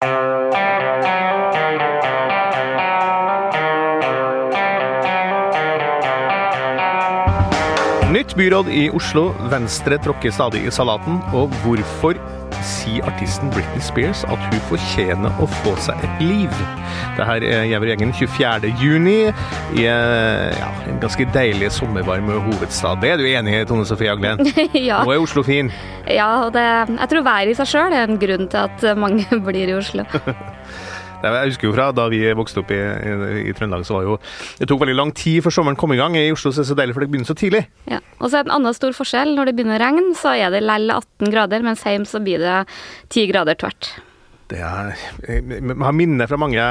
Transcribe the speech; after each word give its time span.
Nytt 0.00 0.10
byråd 8.36 8.68
i 8.68 8.90
Oslo. 8.90 9.32
Venstre 9.50 9.98
tråkker 9.98 10.30
stadig 10.30 10.62
i 10.66 10.70
salaten. 10.70 11.18
Og 11.34 11.50
hvorfor 11.64 12.14
sier 12.78 13.06
artisten 13.08 13.50
Britney 13.54 13.82
Spears 13.84 14.24
at 14.28 14.42
hun 14.48 14.62
fortjener 14.70 15.42
å 15.42 15.48
få 15.60 15.74
seg 15.84 16.00
et 16.06 16.22
liv? 16.24 16.62
Det 17.18 17.26
her 17.28 17.46
er 17.46 17.66
Gjever-gjengen 17.70 18.14
24. 18.16 18.72
juni 18.82 19.16
i 19.78 19.84
ja, 19.84 20.70
en 20.88 21.00
ganske 21.02 21.26
deilig 21.34 21.72
sommervarm 21.76 22.30
hovedstad. 22.48 23.02
Det 23.02 23.12
er 23.14 23.20
du 23.20 23.26
enig 23.28 23.56
i, 23.60 23.64
Tone 23.68 23.86
Sofie 23.88 24.12
Aglen? 24.12 24.44
ja. 24.88 25.02
Nå 25.04 25.14
er 25.14 25.22
Oslo 25.22 25.44
fin. 25.46 25.72
Ja, 26.06 26.30
og 26.46 26.54
det, 26.56 26.64
jeg 26.94 27.10
tror 27.12 27.26
været 27.26 27.52
i 27.52 27.58
seg 27.58 27.72
sjøl 27.72 27.96
er 27.96 28.06
en 28.06 28.20
grunn 28.20 28.48
til 28.48 28.64
at 28.64 28.88
mange 28.98 29.26
blir 29.48 29.74
i 29.74 29.76
Oslo. 29.78 30.06
Jeg 31.18 31.50
husker 31.50 31.66
jo 31.68 31.74
fra 31.74 31.88
da 31.94 32.04
vi 32.12 32.20
vokste 32.38 32.62
opp 32.62 32.70
i, 32.74 32.78
i, 32.78 33.14
i, 33.50 33.54
Trøndelag, 33.56 33.86
så 33.86 33.96
var 33.96 34.06
jo 34.06 34.18
Det 34.60 34.68
tok 34.70 34.84
veldig 34.84 34.96
lang 34.98 35.12
tid 35.16 35.42
før 35.42 35.56
sommeren 35.56 35.78
kom 35.78 35.94
i 35.94 35.98
gang. 35.98 36.16
I 36.18 36.30
Oslo 36.34 36.52
så 36.52 36.62
er 36.62 36.66
det 36.66 36.70
så 36.70 36.78
deilig, 36.78 36.94
for 36.96 37.04
det 37.04 37.10
begynner 37.10 37.30
så 37.30 37.38
tidlig. 37.38 37.64
Ja, 37.90 37.98
Og 38.18 38.30
så 38.30 38.38
er 38.38 38.46
det 38.46 38.52
en 38.52 38.58
annen 38.60 38.76
stor 38.76 38.94
forskjell. 38.94 39.34
Når 39.34 39.50
det 39.50 39.56
begynner 39.58 39.80
å 39.80 39.84
regne, 39.84 40.14
så 40.18 40.36
er 40.38 40.54
det 40.54 40.62
lell 40.62 40.92
18 40.94 41.32
grader, 41.34 41.64
mens 41.66 41.82
hjemme 41.86 42.06
så 42.08 42.22
blir 42.22 42.42
det 42.42 42.60
10 43.10 43.32
grader 43.32 43.58
tvert. 43.58 43.90
Det 44.48 44.60
er, 44.64 44.94
jeg 45.28 45.76
har 45.76 45.92
minner 45.96 46.28
fra 46.30 46.38
mange 46.40 46.64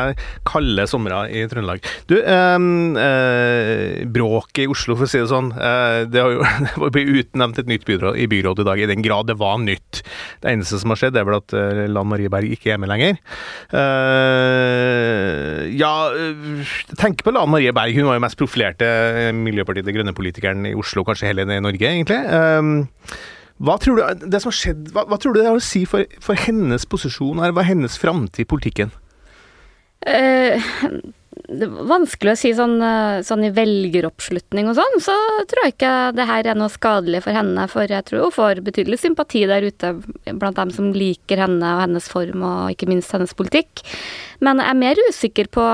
kalde 0.47 0.85
somre 0.89 1.19
i 1.29 1.43
Trøndelag. 1.49 1.83
Du, 2.09 2.15
eh, 2.17 2.55
eh, 3.03 4.05
bråket 4.09 4.63
i 4.63 4.69
Oslo, 4.71 4.95
for 4.97 5.05
å 5.05 5.11
si 5.11 5.21
det 5.21 5.29
sånn. 5.29 5.51
Eh, 5.53 5.99
det 6.09 6.23
har 6.23 6.33
jo 6.33 6.89
blitt 6.95 7.13
utnevnt 7.21 7.61
et 7.61 7.69
nytt 7.69 7.85
byråd 7.87 8.17
i 8.17 8.27
byrådet 8.31 8.65
i 8.65 8.69
dag, 8.71 8.81
i 8.81 8.89
den 8.89 9.05
grad 9.05 9.29
det 9.29 9.37
var 9.37 9.61
nytt. 9.61 10.01
Det 10.41 10.51
eneste 10.51 10.81
som 10.81 10.93
har 10.93 11.01
skjedd, 11.03 11.19
er 11.19 11.29
vel 11.29 11.37
at 11.37 11.53
eh, 11.57 11.85
Lan 11.91 12.09
Marie 12.09 12.33
Berg 12.33 12.57
ikke 12.57 12.73
er 12.73 12.81
med 12.81 12.91
lenger. 12.91 13.21
Eh, 13.69 15.63
ja, 15.77 15.93
tenk 16.97 17.21
på 17.21 17.35
Lan 17.35 17.53
Marie 17.53 17.75
Berg. 17.77 17.93
Hun 17.97 18.09
var 18.09 18.17
jo 18.17 18.25
mest 18.25 18.41
profilerte 18.41 18.87
Miljøpartiet 19.37 19.85
De 19.85 19.93
Grønne-politikeren 19.95 20.71
i 20.71 20.77
Oslo, 20.77 21.05
kanskje 21.05 21.29
hele 21.29 21.45
Norge, 21.45 21.93
egentlig. 21.93 22.23
Eh, 23.57 23.65
hva 23.65 23.77
tror 23.81 23.97
du 23.97 24.29
det 24.29 24.41
som 24.41 24.51
har 24.51 24.57
skjedd, 24.57 24.89
hva, 24.93 25.07
hva 25.09 25.17
tror 25.17 25.33
du 25.33 25.41
det 25.41 25.49
har 25.49 25.57
å 25.57 25.63
si 25.63 25.83
for, 25.89 26.05
for 26.23 26.37
hennes 26.37 26.85
posisjon, 26.85 27.41
hva 27.41 27.49
er 27.49 27.71
hennes 27.71 27.97
framtid 27.97 28.45
i 28.45 28.49
politikken? 28.49 28.93
Eh, 30.07 30.61
det 31.47 31.63
er 31.63 31.69
vanskelig 31.87 32.33
å 32.33 32.39
si 32.39 32.49
sånn, 32.55 32.81
sånn, 33.25 33.43
i 33.47 33.51
velgeroppslutning 33.55 34.67
og 34.69 34.75
sånn, 34.77 34.95
så 35.03 35.15
tror 35.47 35.63
jeg 35.63 35.73
ikke 35.75 35.93
det 36.17 36.25
her 36.27 36.43
er 36.51 36.57
noe 36.59 36.71
skadelig 36.73 37.21
for 37.25 37.33
henne. 37.37 37.63
For 37.71 37.85
jeg 37.91 38.05
tror 38.07 38.23
hun 38.25 38.35
får 38.35 38.55
betydelig 38.65 38.99
sympati 39.01 39.41
der 39.49 39.67
ute 39.67 39.87
blant 40.27 40.57
dem 40.59 40.71
som 40.75 40.85
liker 40.95 41.37
henne 41.45 41.67
og 41.75 41.81
hennes 41.85 42.07
form, 42.11 42.39
og 42.43 42.71
ikke 42.73 42.89
minst 42.89 43.13
hennes 43.15 43.37
politikk. 43.37 43.73
Men 44.43 44.55
jeg 44.61 44.69
er 44.73 44.83
mer 44.83 44.97
usikker 45.07 45.45
på, 45.53 45.65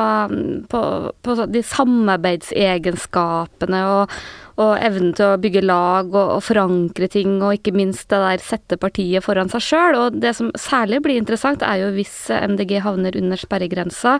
på, 0.71 0.81
på 1.25 1.31
de 1.51 1.61
samarbeidsegenskapene 1.73 3.81
og 3.95 4.03
og 4.61 4.73
evnen 4.77 5.13
til 5.17 5.31
å 5.31 5.39
bygge 5.41 5.63
lag 5.65 6.11
og, 6.11 6.35
og, 6.35 6.41
forankre 6.45 7.07
ting, 7.11 7.39
og 7.41 7.57
ikke 7.57 7.73
minst 7.75 8.05
det 8.11 8.19
der 8.21 8.43
sette 8.43 8.77
partiet 8.81 9.25
foran 9.25 9.49
seg 9.49 9.63
sjøl. 9.65 9.97
Og 9.97 10.19
det 10.21 10.35
som 10.37 10.51
særlig 10.59 11.01
blir 11.05 11.17
interessant, 11.17 11.65
er 11.65 11.81
jo 11.81 11.91
hvis 11.95 12.27
MDG 12.29 12.77
havner 12.85 13.17
under 13.17 13.39
sperregrensa, 13.39 14.19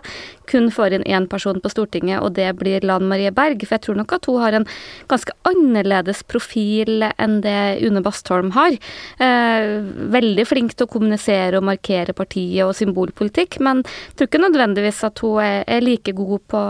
kun 0.50 0.70
får 0.74 0.98
inn 0.98 1.06
én 1.06 1.28
person 1.30 1.60
på 1.62 1.70
Stortinget, 1.72 2.22
og 2.22 2.34
det 2.38 2.48
blir 2.58 2.84
Lan 2.86 3.06
Marie 3.10 3.32
Berg. 3.34 3.62
For 3.62 3.76
jeg 3.76 3.86
tror 3.86 4.00
nok 4.00 4.16
at 4.16 4.28
hun 4.30 4.42
har 4.42 4.58
en 4.58 4.66
ganske 5.10 5.36
annerledes 5.46 6.24
profil 6.26 7.06
enn 7.14 7.38
det 7.44 7.84
Une 7.86 8.02
Bastholm 8.04 8.50
har. 8.56 8.74
Eh, 9.22 9.68
veldig 10.14 10.48
flink 10.48 10.74
til 10.74 10.88
å 10.88 10.92
kommunisere 10.96 11.60
og 11.60 11.68
markere 11.70 12.16
partiet 12.16 12.66
og 12.66 12.74
symbolpolitikk, 12.78 13.60
men 13.62 13.84
jeg 13.84 14.18
tror 14.18 14.30
ikke 14.30 14.44
nødvendigvis 14.44 15.04
at 15.06 15.22
hun 15.22 15.40
er, 15.44 15.62
er 15.70 15.84
like 15.84 16.14
god 16.16 16.42
på, 16.50 16.64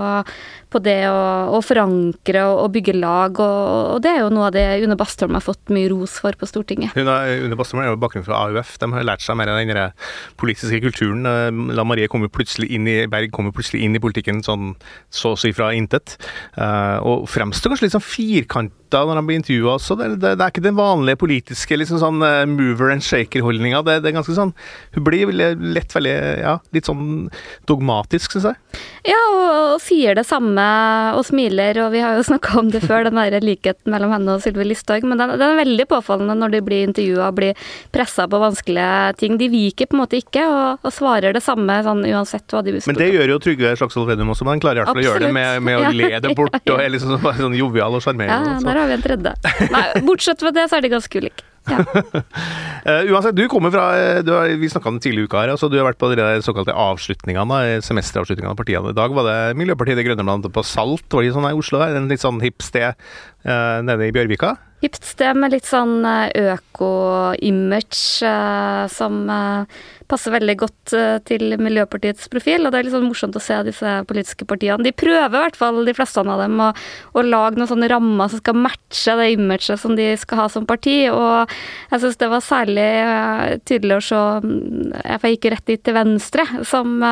på 0.74 0.82
det 0.82 0.98
å, 1.08 1.20
å 1.54 1.60
forankre 1.64 2.44
og, 2.50 2.66
bygge 2.74 2.96
lag, 2.98 3.38
og, 3.38 3.94
og, 3.94 4.02
det 4.04 4.12
er 4.12 4.22
jo 4.24 4.32
noe 4.34 4.48
av 4.48 4.56
det 4.56 4.64
Une 4.84 4.98
Bastholm 4.98 5.36
har 5.38 5.44
fått 5.44 5.72
mye 5.74 5.90
ros 5.92 6.18
for 6.22 6.36
på 6.38 6.48
Stortinget. 6.50 6.94
Hun 6.98 7.10
er, 7.10 7.44
Une 7.44 7.58
Bastholm 7.58 7.84
er 7.84 7.90
jo 7.92 8.00
bakgrunn 8.02 8.26
fra 8.26 8.42
AUF, 8.48 8.76
de 8.82 8.90
har 8.96 9.06
lært 9.06 9.24
seg 9.24 9.38
mer 9.38 9.52
av 9.52 9.60
den 9.60 9.94
politiske 10.40 10.82
kulturen. 10.84 11.24
La 11.74 11.86
Marie 11.86 12.10
kommer 12.10 12.32
plutselig 12.32 12.72
inn 12.74 12.88
i 12.90 12.98
Berg 13.10 13.32
kommer 13.34 13.54
plutselig 13.54 13.84
inn 13.86 13.96
i 13.96 14.02
politikken 14.02 14.42
sånn 14.44 14.74
så 15.14 15.34
å 15.34 15.40
si 15.40 15.52
fra 15.54 15.70
intet, 15.76 16.16
uh, 16.58 16.98
og 17.04 17.28
fremstår 17.30 17.72
kanskje 17.72 17.88
litt 17.88 17.96
sånn 17.96 18.04
firkant 18.04 18.74
når 19.02 19.18
han 19.18 19.26
blir 19.28 19.40
intervjua 19.40 19.74
også. 19.74 19.96
Det, 19.98 20.08
det, 20.22 20.34
det, 20.38 20.44
er 20.44 20.52
ikke 20.52 20.64
den 20.64 20.78
vanlige 20.78 21.18
politiske 21.20 21.78
liksom 21.80 22.00
sånn 22.02 22.22
uh, 22.22 22.44
mover 22.48 22.92
and 22.94 23.04
shaker-holdninga. 23.04 23.82
Det, 23.86 23.98
det, 24.04 24.10
er 24.12 24.18
ganske 24.18 24.36
sånn 24.36 24.54
Hun 24.94 25.06
blir 25.06 25.32
lett 25.34 25.94
veldig 25.94 26.14
ja, 26.44 26.58
litt 26.74 26.88
sånn 26.88 27.30
dogmatisk, 27.68 28.36
syns 28.36 28.50
jeg. 28.52 28.80
Ja, 29.08 29.20
og, 29.32 29.42
og, 29.74 29.82
sier 29.84 30.16
det 30.16 30.24
samme 30.28 30.64
og 31.18 31.24
smiler, 31.26 31.78
og 31.84 31.92
vi 31.92 32.02
har 32.04 32.16
jo 32.16 32.24
snakka 32.26 32.54
om 32.60 32.70
det 32.72 32.84
før, 32.86 33.08
den 33.08 33.18
der 33.18 33.44
likheten 33.44 33.92
mellom 33.92 34.14
henne 34.14 34.36
og 34.36 34.44
Sylvi 34.44 34.66
Listhaug, 34.68 35.04
men 35.08 35.20
den, 35.20 35.34
den, 35.36 35.44
er 35.44 35.60
veldig 35.60 35.88
påfallende 35.90 36.36
når 36.38 36.54
de 36.54 36.62
blir 36.64 36.86
intervjua 36.88 37.30
blir 37.34 37.58
pressa 37.94 38.28
på 38.30 38.40
vanskelige 38.40 39.14
ting. 39.20 39.36
De 39.40 39.50
viker 39.52 39.90
på 39.90 39.98
en 39.98 40.04
måte 40.04 40.20
ikke, 40.20 40.46
og, 40.48 40.84
og 40.84 40.94
svarer 40.94 41.36
det 41.36 41.42
samme 41.44 41.80
sånn 41.84 42.04
uansett 42.08 42.46
hva 42.54 42.62
de 42.64 42.78
spør 42.78 42.92
Men 42.94 43.00
det 43.02 43.10
gjør 43.12 43.34
jo 43.34 43.40
Trygve 43.44 43.74
Slagsvold 43.80 44.10
Vedum 44.12 44.32
også, 44.34 44.46
men 44.46 44.56
han 44.56 44.64
klarer 44.64 44.80
i 44.80 44.84
hvert 44.84 44.94
fall 44.94 45.02
å 45.02 45.06
gjøre 45.08 45.26
det 45.26 45.32
med, 45.36 45.62
med 45.66 45.80
å 45.80 45.92
le 45.94 46.12
det 46.24 46.34
bort 46.38 46.56
og 46.74 46.80
er 46.80 46.92
liksom 46.94 47.16
sånn, 47.16 47.40
sånn 47.42 47.58
jovial 47.58 47.98
og 47.98 48.04
sjarmerende. 48.04 48.56
Ja, 48.56 48.64
der 48.64 48.83
har 48.84 48.92
vi 48.92 48.98
en 48.98 49.04
tredje. 49.04 49.34
Nei, 49.72 49.84
bortsett 50.06 50.40
fra 50.44 50.52
det, 50.54 50.68
så 50.70 50.78
er 50.78 50.84
de 50.84 50.92
ganske 50.92 51.20
ulike. 51.22 51.44
Ja. 51.64 51.78
uh, 51.80 53.02
uansett, 53.14 53.36
du 53.38 53.46
kommer 53.48 53.72
fra 53.72 53.84
du 54.20 54.28
har, 54.34 54.50
Vi 54.60 54.68
snakka 54.68 54.90
om 54.90 54.98
det 54.98 55.06
tidligere 55.06 55.24
i 55.24 55.28
uka 55.30 55.40
her. 55.40 55.52
Altså, 55.54 55.70
du 55.72 55.78
har 55.78 55.86
vært 55.88 56.00
på 56.02 56.10
de 56.12 56.26
såkalte 56.44 56.76
avslutningene, 56.76 57.80
semesteravslutningene 57.86 58.52
av 58.52 58.60
partiene. 58.60 58.92
I 58.92 58.98
dag 58.98 59.16
var 59.16 59.24
det 59.28 59.38
Miljøpartiet 59.60 59.96
De 59.98 60.04
Grønne 60.06 60.26
blant 60.26 60.44
på 60.52 60.66
Salt, 60.68 61.08
var 61.08 61.24
de 61.24 61.32
sånn 61.34 61.48
i 61.48 61.56
Oslo? 61.56 61.80
her, 61.80 61.96
En 61.96 62.10
litt 62.12 62.24
sånn 62.24 62.42
hipp 62.44 62.60
sted 62.64 62.92
uh, 62.92 63.80
nede 63.86 64.10
i 64.10 64.14
Bjørvika? 64.14 64.50
Hipt 64.84 65.04
sted 65.08 65.32
med 65.40 65.54
litt 65.54 65.64
sånn 65.64 66.04
øko-image 66.04 68.02
uh, 68.28 68.84
som 68.92 69.24
passer 70.14 70.34
veldig 70.34 70.56
godt 70.62 70.94
til 71.28 71.56
Miljøpartiets 71.60 72.30
profil. 72.32 72.64
Og 72.64 72.72
det 72.72 72.80
er 72.80 72.86
litt 72.86 72.94
sånn 72.94 73.08
morsomt 73.08 73.38
å 73.38 73.42
se 73.42 73.60
disse 73.66 73.94
politiske 74.08 74.46
partiene. 74.48 74.84
De 74.86 74.94
prøver 74.94 75.34
i 75.34 75.42
hvert 75.42 75.58
fall, 75.58 75.82
de 75.86 75.96
fleste 75.96 76.22
av 76.22 76.40
dem, 76.40 76.60
å, 76.62 76.70
å 77.14 77.24
lage 77.26 77.58
noen 77.58 77.70
sånne 77.70 77.90
rammer 77.90 78.30
som 78.30 78.42
skal 78.42 78.60
matche 78.64 79.16
det 79.20 79.30
imaget 79.34 79.80
som 79.80 79.96
de 79.98 80.12
skal 80.20 80.44
ha 80.44 80.50
som 80.52 80.68
parti. 80.68 81.00
Og 81.10 81.50
jeg 81.90 82.04
syns 82.04 82.20
det 82.20 82.30
var 82.32 82.44
særlig 82.44 82.90
tydelig 83.68 83.98
å 83.98 84.04
se 84.04 84.22
Jeg 85.04 85.34
gikk 85.34 85.50
rett 85.52 85.66
dit 85.68 85.82
til 85.84 85.96
venstre, 85.96 86.46
som 86.68 87.02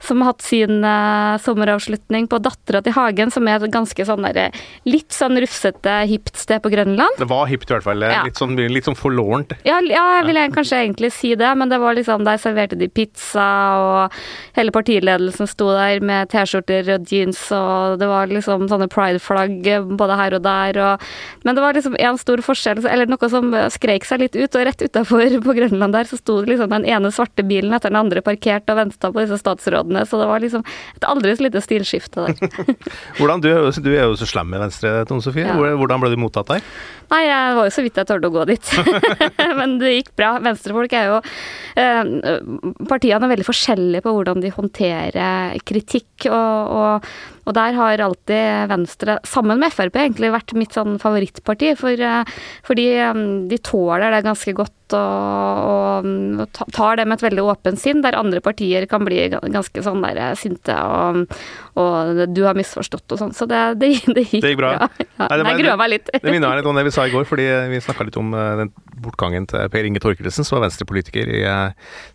som 0.00 0.22
har 0.22 0.32
hatt 0.32 0.44
sin 0.46 0.84
uh, 0.84 1.38
sommeravslutning 1.42 2.28
på 2.30 2.38
Dattera 2.42 2.80
til 2.84 2.94
Hagen, 2.94 3.32
som 3.34 3.48
er 3.50 3.58
et 3.58 3.72
ganske 3.74 4.06
sånn 4.06 4.26
der, 4.28 4.54
litt 4.86 5.14
sånn 5.14 5.38
rufsete, 5.42 5.94
hipt 6.10 6.38
sted 6.38 6.62
på 6.62 6.70
Grønland. 6.72 7.18
Det 7.18 7.28
var 7.30 7.48
hipt 7.50 7.70
i 7.70 7.74
hvert 7.74 7.86
fall. 7.86 8.04
Ja. 8.06 8.22
Litt 8.26 8.38
sånn, 8.38 8.54
litt 8.58 8.86
sånn 8.86 8.98
forlorent. 8.98 9.56
Ja, 9.66 9.80
ja, 9.82 10.04
jeg 10.20 10.28
vil 10.30 10.40
kanskje 10.54 10.82
egentlig 10.84 11.12
si 11.16 11.34
det, 11.38 11.50
men 11.58 11.72
det 11.72 11.80
var 11.82 11.97
liksom 11.98 12.24
Der 12.26 12.40
serverte 12.40 12.78
de 12.78 12.88
pizza, 12.88 13.48
og 13.78 14.16
hele 14.58 14.74
partiledelsen 14.74 15.48
sto 15.50 15.70
der 15.74 16.02
med 16.04 16.30
T-skjorter 16.32 16.94
og 16.96 17.12
jeans, 17.12 17.40
og 17.54 17.98
det 18.00 18.08
var 18.10 18.30
liksom 18.30 18.68
sånne 18.70 18.88
pride-flagg 18.92 19.66
både 19.98 20.18
her 20.18 20.38
og 20.38 20.44
der, 20.46 20.80
og 20.84 21.08
Men 21.44 21.56
det 21.56 21.64
var 21.64 21.76
liksom 21.76 21.96
én 21.98 22.18
stor 22.20 22.42
forskjell, 22.44 22.84
eller 22.86 23.10
noe 23.10 23.30
som 23.30 23.52
skreik 23.72 24.06
seg 24.08 24.24
litt 24.24 24.36
ut, 24.36 24.54
og 24.54 24.66
rett 24.68 24.82
utafor 24.82 25.38
på 25.44 25.56
Grønland 25.56 25.94
der 25.94 26.08
så 26.08 26.18
sto 26.18 26.40
det 26.42 26.54
liksom 26.54 26.72
den 26.72 26.86
ene 26.88 27.10
svarte 27.14 27.44
bilen 27.46 27.74
etter 27.74 27.92
den 27.92 28.00
andre 28.00 28.22
parkert 28.24 28.68
og 28.70 28.78
venta 28.80 29.10
på 29.12 29.22
disse 29.22 29.38
statsrådene. 29.40 30.04
Så 30.08 30.20
det 30.20 30.28
var 30.30 30.42
liksom 30.42 30.64
et 30.96 31.06
aldri 31.08 31.34
så 31.36 31.46
lite 31.46 31.62
stilskifte 31.64 32.26
der. 32.26 32.52
hvordan, 33.18 33.42
du, 33.44 33.50
du, 33.50 33.90
er 33.94 34.06
jo, 34.06 34.16
så 34.18 34.28
slem 34.28 34.50
med 34.52 34.62
Venstre, 34.66 34.94
Tone 35.08 35.24
Sofie. 35.24 35.46
Ja. 35.48 35.56
Hvordan 35.58 36.02
ble 36.02 36.12
du 36.12 36.20
mottatt 36.20 36.50
der? 36.50 36.64
Nei, 37.08 37.22
jeg 37.24 37.52
var 37.56 37.68
jo 37.68 37.72
så 37.72 37.82
vidt 37.84 37.96
jeg 37.96 38.08
torde 38.08 38.28
å 38.28 38.34
gå 38.34 38.44
dit. 38.50 38.72
Men 39.58 39.78
det 39.80 39.94
gikk 39.94 40.10
bra. 40.18 40.34
Venstrefolk 40.44 40.92
er 40.92 41.06
jo 41.08 41.18
eh, 41.20 41.77
Partiene 41.78 43.26
er 43.28 43.32
veldig 43.34 43.46
forskjellige 43.46 44.04
på 44.04 44.14
hvordan 44.16 44.42
de 44.42 44.54
håndterer 44.54 45.58
kritikk. 45.68 46.26
og, 46.26 46.72
og 46.78 47.38
og 47.48 47.54
der 47.56 47.76
har 47.78 48.02
alltid 48.04 48.68
Venstre, 48.68 49.18
sammen 49.26 49.60
med 49.62 49.72
Frp, 49.72 49.96
egentlig 49.96 50.32
vært 50.34 50.52
mitt 50.58 50.74
sånn 50.76 50.98
favorittparti. 51.00 51.72
For, 51.80 51.96
eh, 51.96 52.34
fordi 52.66 52.88
eh, 53.00 53.22
de 53.48 53.58
tåler 53.64 54.12
det 54.12 54.26
ganske 54.26 54.52
godt 54.56 54.74
og, 54.96 56.06
og, 56.40 56.60
tar 56.72 56.96
det 56.96 57.04
med 57.04 57.18
et 57.18 57.24
veldig 57.26 57.42
åpent 57.44 57.80
sinn, 57.80 58.00
der 58.00 58.16
andre 58.16 58.40
partier 58.40 58.86
kan 58.88 59.04
bli 59.04 59.26
ganske 59.28 59.82
sånn 59.84 60.00
der 60.00 60.20
eh, 60.30 60.36
sinte 60.40 60.72
og, 60.72 61.34
og 61.76 62.22
du 62.32 62.40
har 62.46 62.56
misforstått 62.56 63.16
og 63.16 63.20
sånn. 63.20 63.34
Så 63.36 63.48
det, 63.48 63.62
det, 63.80 63.94
det, 64.16 64.26
gikk, 64.28 64.44
det, 64.44 64.52
gikk 64.52 64.60
bra. 64.60 64.74
Ja, 64.76 64.90
ja. 65.00 65.08
Nei, 65.24 65.40
jeg 65.40 65.64
grua 65.64 65.78
meg 65.80 65.92
litt. 65.96 66.12
det 66.12 66.24
minner 66.28 66.52
meg 66.52 66.60
litt 66.60 66.70
om 66.72 66.80
det 66.80 66.86
vi 66.88 66.94
sa 66.96 67.08
i 67.08 67.12
går, 67.16 67.28
fordi 67.28 67.48
vi 67.72 67.82
snakka 67.84 68.08
litt 68.08 68.20
om 68.20 68.36
den 68.36 68.72
bortgangen 69.08 69.48
til 69.50 69.68
Per 69.72 69.88
Inge 69.88 70.02
Torkelsen, 70.02 70.46
som 70.46 70.58
var 70.58 70.66
venstrepolitiker 70.68 71.32
i 71.32 71.42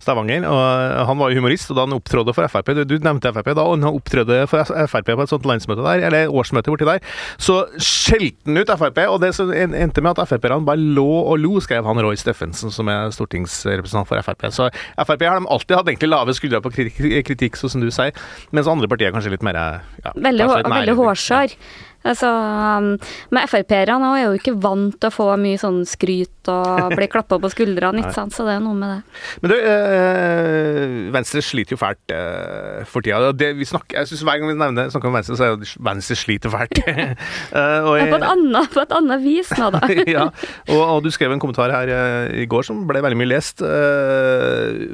Stavanger. 0.01 0.48
og 0.48 1.07
Han 1.10 1.19
var 1.19 1.31
jo 1.31 1.42
humorist, 1.42 1.72
og 1.72 1.78
da 1.78 1.88
han 1.88 1.98
opptrådte 1.98 2.36
for 2.38 2.48
Frp 2.51 2.74
Du, 2.78 2.84
du 2.88 2.98
nevnte 3.04 3.34
Frp. 3.34 3.51
Da 3.54 3.66
og 3.66 3.75
han 3.78 3.90
opptrådte 3.90 4.44
for 4.51 4.63
Frp 4.92 5.13
på 5.13 5.25
et 5.25 5.34
sånt 5.34 5.48
landsmøte 5.50 5.86
der, 5.86 6.06
eller 6.07 6.34
årsmøte 6.34 6.72
borti 6.72 6.88
der, 6.88 7.04
så 7.42 7.63
skjelte 7.78 8.50
han 8.50 8.62
ut 8.62 8.74
Frp, 8.80 9.04
og 9.10 9.22
det 9.24 9.34
som 9.38 9.51
endte 9.54 10.04
med 10.04 10.19
at 10.19 10.30
Frp-erne 10.31 10.66
bare 10.68 10.81
lå 10.81 11.07
og 11.24 11.38
lo, 11.42 11.57
skrev 11.63 11.86
han 11.88 12.01
Roy 12.04 12.18
Steffensen, 12.19 12.74
som 12.74 12.90
er 12.92 13.13
stortingsrepresentant 13.16 14.10
for 14.10 14.28
Frp. 14.30 14.48
Så 14.54 14.69
Frp 14.98 15.25
har 15.28 15.40
de 15.40 15.50
alltid 15.50 15.78
hatt 15.78 15.90
egentlig 15.92 16.12
lave 16.13 16.38
skuldre 16.38 16.62
på 16.63 16.74
kritikk, 16.78 17.01
kritikk, 17.28 17.60
sånn 17.60 17.75
som 17.75 17.84
du 17.84 17.90
sier, 17.94 18.13
mens 18.51 18.69
andre 18.69 18.90
partier 18.92 19.12
er 19.12 19.16
kanskje 19.16 19.34
litt 19.36 19.45
mer 19.45 19.60
ja, 19.60 20.13
Veldig, 20.13 20.48
veldig 20.69 20.95
hårsår. 21.00 21.57
Altså, 22.04 22.28
um, 22.28 22.94
men 23.32 23.48
Frp-erne 23.48 24.12
er 24.18 24.26
jo 24.26 24.38
ikke 24.38 24.56
vant 24.60 24.96
til 25.00 25.10
å 25.10 25.14
få 25.14 25.28
mye 25.40 25.60
sånn 25.60 25.84
skryt 25.88 26.50
og 26.52 26.92
bli 26.98 27.08
klappa 27.12 27.38
på 27.40 27.52
skuldrene, 27.54 28.00
ikke 28.04 28.16
sant? 28.16 28.36
så 28.36 28.46
det 28.48 28.58
er 28.58 28.64
noe 28.64 28.76
med 28.76 28.92
det. 28.92 29.20
Men 29.44 29.54
du, 29.54 29.56
øh, 29.58 30.96
Venstre 31.16 31.44
sliter 31.46 31.76
jo 31.76 31.80
fælt 31.80 32.14
øh, 32.16 32.82
for 32.90 33.06
tida. 33.06 33.32
Det, 33.38 33.54
vi 33.56 33.68
snakker, 33.68 34.02
jeg 34.02 34.12
synes 34.12 34.24
Hver 34.28 34.42
gang 34.42 34.52
vi 34.52 34.58
nevner, 34.60 34.92
snakker 34.92 35.12
om 35.12 35.16
Venstre, 35.16 35.38
så 35.40 35.48
er 35.48 35.62
det 35.62 35.70
Venstre 35.88 36.18
sliter 36.20 36.52
fælt. 36.54 36.82
uh, 36.84 37.94
jeg, 37.96 38.10
på, 38.12 38.20
et 38.20 38.28
annet, 38.28 38.74
på, 38.74 38.84
et 38.84 38.96
annet, 39.00 39.24
vis 39.24 39.54
nå, 39.56 39.70
da. 39.76 39.84
ja, 40.10 40.26
og, 40.74 40.82
og, 40.82 40.98
du 41.06 41.12
skrev 41.14 41.32
en 41.32 41.42
kommentar 41.44 41.72
her 41.72 41.92
øh, 41.94 42.34
i 42.44 42.48
går 42.50 42.68
som 42.68 42.84
ble 42.90 43.04
veldig 43.04 43.20
mye 43.20 43.32
lest. 43.32 43.64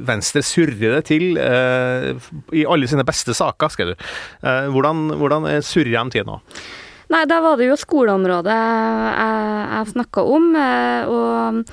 Venstre 0.05 0.43
surrer 0.45 0.97
det 0.97 1.01
til 1.09 1.37
i 1.39 2.63
alle 2.69 2.89
sine 2.89 3.05
beste 3.07 3.33
saker, 3.37 3.71
skrev 3.73 3.93
du. 3.93 4.05
hvordan, 4.73 5.09
hvordan 5.17 5.47
surrer 5.65 5.95
de 5.95 6.17
til 6.17 6.27
nå? 6.27 6.39
Nei, 7.09 7.23
da 7.25 7.39
var 7.41 7.57
det 7.57 7.71
jo 7.71 7.77
skoleområdet 7.79 8.53
jeg, 8.53 9.61
jeg 9.73 9.93
snakka 9.95 10.25
om. 10.29 10.51
Eh, 10.53 11.09
og 11.09 11.63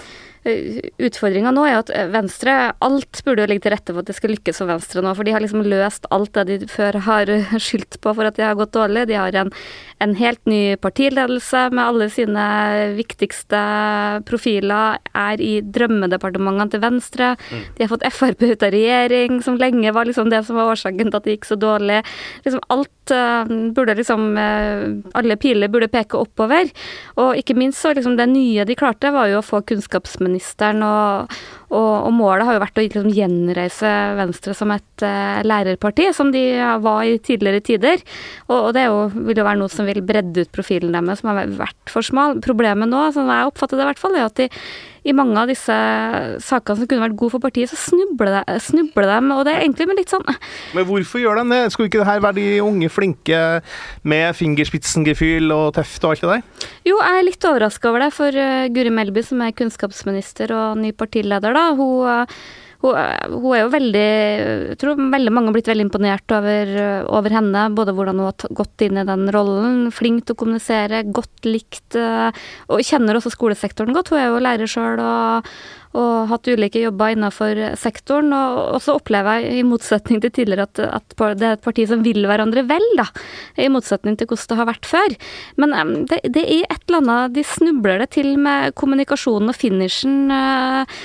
Utfordringa 0.47 1.51
nå 1.55 1.65
er 1.67 1.81
at 1.81 1.91
eh, 1.91 2.07
Venstre 2.13 2.55
Alt 2.85 3.23
burde 3.27 3.43
jo 3.43 3.51
ligge 3.51 3.65
til 3.65 3.73
rette 3.75 3.91
for 3.91 4.05
at 4.05 4.11
det 4.11 4.15
skal 4.19 4.31
lykkes 4.35 4.61
for 4.61 4.71
Venstre 4.71 5.03
nå. 5.03 5.15
For 5.17 5.27
de 5.27 5.35
har 5.35 5.43
liksom 5.43 5.65
løst 5.67 6.07
alt 6.15 6.33
det 6.37 6.61
de 6.63 6.69
før 6.71 7.01
har 7.07 7.33
skyldt 7.67 7.99
på 8.03 8.15
for 8.15 8.29
at 8.29 8.39
de 8.39 8.45
har 8.47 8.59
gått 8.59 8.75
dårlig. 8.77 9.09
De 9.11 9.19
har 9.19 9.35
en, 9.41 9.51
en 10.05 10.15
helt 10.19 10.43
ny 10.47 10.77
partiledelse 10.79 11.67
med 11.75 11.83
alle 11.83 12.09
sine 12.15 12.45
viktigste 12.99 13.63
profiler. 14.29 15.01
Er 15.17 15.43
i 15.43 15.59
drømmedepartementene 15.65 16.71
til 16.75 16.85
Venstre. 16.85 17.33
Mm. 17.51 17.67
De 17.79 17.87
har 17.87 17.93
fått 17.93 18.07
Frp 18.17 18.45
ut 18.47 18.63
av 18.63 18.73
regjering, 18.73 19.41
som 19.43 19.59
lenge 19.61 19.91
var 19.93 20.07
liksom 20.07 20.31
det 20.31 20.45
som 20.47 20.61
var 20.61 20.71
årsaken 20.77 21.11
til 21.11 21.19
at 21.19 21.27
det 21.27 21.37
gikk 21.37 21.51
så 21.51 21.59
dårlig. 21.59 21.99
Liksom 22.47 22.63
alt 22.73 23.13
uh, 23.13 23.51
burde 23.75 23.97
liksom 23.99 24.29
uh, 24.39 24.87
Alle 25.19 25.37
piler 25.41 25.73
burde 25.73 25.91
peke 25.91 26.21
oppover. 26.21 26.71
Og 27.19 27.35
ikke 27.41 27.59
minst 27.59 27.83
så 27.83 27.93
liksom 27.97 28.15
det 28.21 28.29
nye 28.31 28.65
de 28.69 28.79
klarte, 28.79 29.11
var 29.13 29.29
jo 29.33 29.43
å 29.43 29.47
få 29.47 29.65
kunnskapsministeren 29.67 30.36
statsministeren, 30.41 30.83
og, 30.87 31.37
og, 31.71 32.07
og, 32.07 32.13
målet 32.15 32.47
har 32.47 32.57
jo 32.57 32.63
vært 32.63 32.79
å 32.79 32.85
liksom 32.85 33.09
gjenreise 33.15 33.93
Venstre 34.19 34.55
som 34.57 34.73
et 34.75 35.05
uh, 35.05 35.43
lærerparti, 35.47 36.11
som 36.15 36.33
de 36.35 36.45
var 36.83 37.05
i 37.05 37.19
tidligere 37.19 37.63
tider. 37.65 38.03
Og, 38.49 38.69
og 38.69 38.75
det 38.77 38.87
jo, 38.87 39.07
vil 39.15 39.41
jo 39.41 39.47
være 39.47 39.61
noe 39.61 39.73
som 39.73 39.89
vil 39.89 40.03
bredde 40.07 40.47
ut 40.47 40.53
profilen 40.55 40.95
deres, 40.95 41.23
som 41.23 41.33
har 41.33 41.47
vært 41.59 41.93
for 41.93 42.07
smal. 42.07 42.41
Problemet 42.45 42.91
nå, 42.91 43.09
som 43.17 43.31
jeg 43.31 43.51
oppfatter 43.51 43.79
det 43.79 43.87
i 43.87 43.91
hvert 43.91 44.03
fall, 44.03 44.17
er 44.17 44.29
at 44.29 44.39
de 44.41 44.51
i 45.07 45.15
mange 45.17 45.39
av 45.39 45.51
disse 45.51 45.77
sakene 46.43 46.81
som 46.81 46.89
kunne 46.91 47.05
vært 47.05 47.17
gode 47.19 47.37
for 47.37 47.45
partiet, 47.45 47.71
så 47.71 47.79
snubler 47.79 48.33
de, 48.35 48.59
snubler 48.63 49.09
de, 49.13 49.21
og 49.37 49.45
det 49.47 49.55
er 49.55 49.65
egentlig 49.65 49.89
med 49.91 50.01
litt 50.01 50.13
sånn 50.13 50.27
Men 50.77 50.89
hvorfor 50.89 51.23
gjør 51.23 51.41
de 51.41 51.47
det? 51.53 51.63
Skulle 51.73 51.91
ikke 51.91 52.03
det 52.03 52.09
her 52.11 52.23
være 52.25 52.39
de 52.41 52.47
unge 52.65 52.91
flinke 52.93 53.41
med 54.07 54.37
fingerspitzengefühl 54.39 55.55
og 55.55 55.73
teft 55.79 56.05
og 56.05 56.15
alt 56.15 56.27
det 56.27 56.35
der? 56.35 56.69
Jo, 56.91 56.99
jeg 56.99 57.23
er 57.23 57.27
litt 57.27 57.49
overraska 57.49 57.91
over 57.91 58.07
det, 58.07 58.13
for 58.17 58.43
uh, 58.43 58.69
Guri 58.75 58.93
Melby, 58.93 59.25
som 59.27 59.43
er 59.45 59.57
kunnskapsminister 59.57 60.55
og 60.57 60.81
ny 60.83 60.93
partileder, 60.97 61.55
da, 61.57 61.69
hun 61.79 62.33
hun, 62.87 63.37
hun, 63.43 63.49
er 63.55 63.63
jo 63.63 63.71
veldig 63.73 64.05
Jeg 64.73 64.79
tror 64.81 65.01
veldig 65.15 65.33
mange 65.35 65.51
har 65.51 65.57
blitt 65.57 65.71
veldig 65.71 65.87
imponert 65.89 66.37
over, 66.37 66.73
over, 67.19 67.37
henne. 67.37 67.65
Både 67.77 67.95
hvordan 67.97 68.23
hun 68.23 68.31
har 68.31 68.55
gått 68.61 68.87
inn 68.87 69.01
i 69.01 69.07
den 69.09 69.27
rollen. 69.35 69.89
Flink 69.95 70.27
til 70.27 70.37
å 70.37 70.41
kommunisere, 70.43 71.05
godt 71.07 71.49
likt. 71.49 71.99
Eh, 71.99 72.45
og 72.71 72.87
kjenner 72.87 73.19
også 73.19 73.35
skolesektoren 73.35 73.97
godt. 73.97 74.13
Hun 74.15 74.23
er 74.23 74.31
jo 74.31 74.43
lærer 74.43 74.71
sjøl 74.71 75.03
og, 75.03 75.51
og 75.97 76.29
hatt 76.31 76.49
ulike 76.51 76.83
jobber 76.83 77.15
innenfor 77.15 77.59
sektoren. 77.81 78.33
Og 78.37 78.79
så 78.85 78.97
opplever 78.99 79.41
jeg, 79.41 79.61
i 79.61 79.67
motsetning 79.67 80.21
til 80.23 80.33
tidligere, 80.35 80.69
at, 80.69 80.83
at, 81.01 81.17
det 81.41 81.49
er 81.49 81.57
et 81.57 81.65
parti 81.65 81.87
som 81.89 82.05
vil 82.05 82.27
hverandre 82.29 82.67
vel, 82.69 82.85
da. 82.99 83.09
I 83.61 83.71
motsetning 83.73 84.19
til 84.19 84.29
hvordan 84.31 84.53
det 84.53 84.59
har 84.61 84.69
vært 84.69 84.89
før. 84.89 85.17
Men 85.63 85.75
det, 86.11 86.21
det 86.35 86.45
er 86.45 86.67
et 86.69 86.83
eller 86.87 87.03
annet 87.03 87.35
De 87.37 87.45
snubler 87.47 88.03
det 88.03 88.11
til 88.17 88.35
med 88.41 88.75
kommunikasjonen 88.79 89.53
og 89.53 89.57
finishen. 89.57 90.31
Eh, 90.33 90.97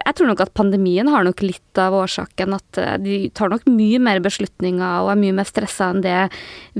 jeg 0.00 0.16
tror 0.16 0.30
nok 0.30 0.44
at 0.46 0.54
pandemien 0.56 1.08
har 1.10 1.26
nok 1.26 1.44
litt 1.44 1.80
av 1.80 1.94
årsaken 1.96 2.56
at 2.56 2.80
eh, 2.80 2.96
de 3.02 3.18
tar 3.36 3.52
nok 3.52 3.66
mye 3.70 4.00
mer 4.02 4.22
beslutninger 4.24 5.04
og 5.04 5.12
er 5.12 5.20
mye 5.20 5.36
mer 5.36 5.48
stressa 5.48 5.90
enn 5.92 6.02
det 6.04 6.16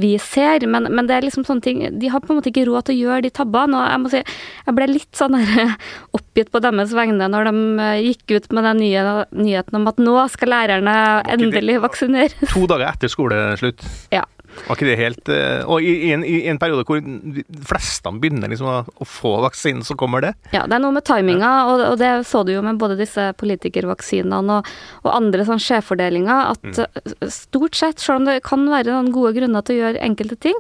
vi 0.01 0.15
ser. 0.23 0.67
Men, 0.67 0.89
men, 0.91 1.09
det 1.11 1.19
er 1.19 1.27
liksom 1.27 1.47
sånne 1.47 1.65
ting 1.65 1.83
De 2.01 2.11
har 2.13 2.23
på 2.23 2.33
en 2.33 2.41
måte 2.41 2.51
ikke 2.53 2.67
råd 2.69 2.89
til 2.89 2.99
å 2.99 3.05
gjøre 3.05 3.27
de 3.27 3.35
tabbene. 3.35 3.79
Og 3.79 3.87
jeg 3.93 4.03
må 4.03 4.13
si, 4.13 4.25
jeg 4.67 4.77
ble 4.79 4.91
litt 4.91 5.21
sånn 5.21 5.39
oppgitt 6.17 6.53
på 6.53 6.63
deres 6.65 6.95
vegne 6.97 7.31
når 7.31 7.50
de 7.50 7.50
eh, 7.83 8.01
gikk 8.11 8.37
ut 8.37 8.51
med 8.57 8.67
den 8.69 8.83
nye 8.85 9.05
nyheten 9.31 9.81
om 9.81 9.89
at 9.91 10.01
nå 10.03 10.17
skal 10.33 10.53
lærerne 10.55 10.97
endelig 11.31 11.81
vaksinere. 11.85 12.51
To 12.55 12.67
dager 12.71 12.91
etter 12.93 13.13
skoleslutt? 13.13 13.85
Ja. 14.15 14.27
Var 14.67 14.77
ikke 14.77 14.89
det 14.89 14.97
helt 14.99 15.31
eh, 15.33 15.63
Og 15.71 15.85
i, 15.85 16.11
en, 16.15 16.25
i, 16.27 16.43
en, 16.51 16.59
periode 16.61 16.85
hvor 16.89 17.01
de 17.01 17.45
fleste 17.67 18.13
begynner 18.21 18.51
liksom 18.51 18.69
å, 18.71 19.07
få 19.07 19.37
vaksinen, 19.45 19.85
så 19.87 19.97
kommer 19.99 20.25
det? 20.25 20.33
Ja, 20.55 20.65
det 20.69 20.77
er 20.77 20.83
noe 20.83 20.95
med 20.97 21.07
timinga, 21.07 21.51
og, 21.71 21.83
og 21.93 21.99
det 22.01 22.11
så 22.29 22.43
du 22.47 22.53
jo 22.55 22.63
med 22.65 22.81
både 22.81 22.99
disse 22.99 23.31
politikervaksinene 23.41 24.57
og, 24.59 24.71
og 25.05 25.11
andre 25.13 25.47
sånn 25.47 25.61
skjevfordelinger, 25.63 26.55
at 26.55 26.81
mm. 26.81 27.29
stort 27.33 27.79
sett, 27.79 28.03
selv 28.03 28.23
om 28.23 28.29
det 28.29 28.41
kan 28.47 28.65
være 28.71 28.93
noen 28.93 29.13
gode 29.15 29.35
grunner 29.37 29.65
til 29.67 29.79
å 29.79 29.85
gjøre 29.85 30.05
enkelte 30.07 30.39
ting, 30.49 30.59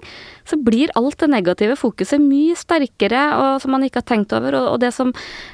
så 0.51 0.59
blir 0.59 0.91
alt 0.99 1.19
det 1.23 1.31
negative 1.31 1.77
fokuset 1.79 2.23
mye 2.23 2.57
sterkere, 2.59 3.23
og 3.39 3.63
som 3.63 3.75
man 3.75 3.85
ikke 3.87 4.03
har 4.03 4.09
tenkt 4.09 4.35
over. 4.37 4.57
Og, 4.59 4.67
og 4.75 4.81
det 4.83 4.91
som 4.97 5.13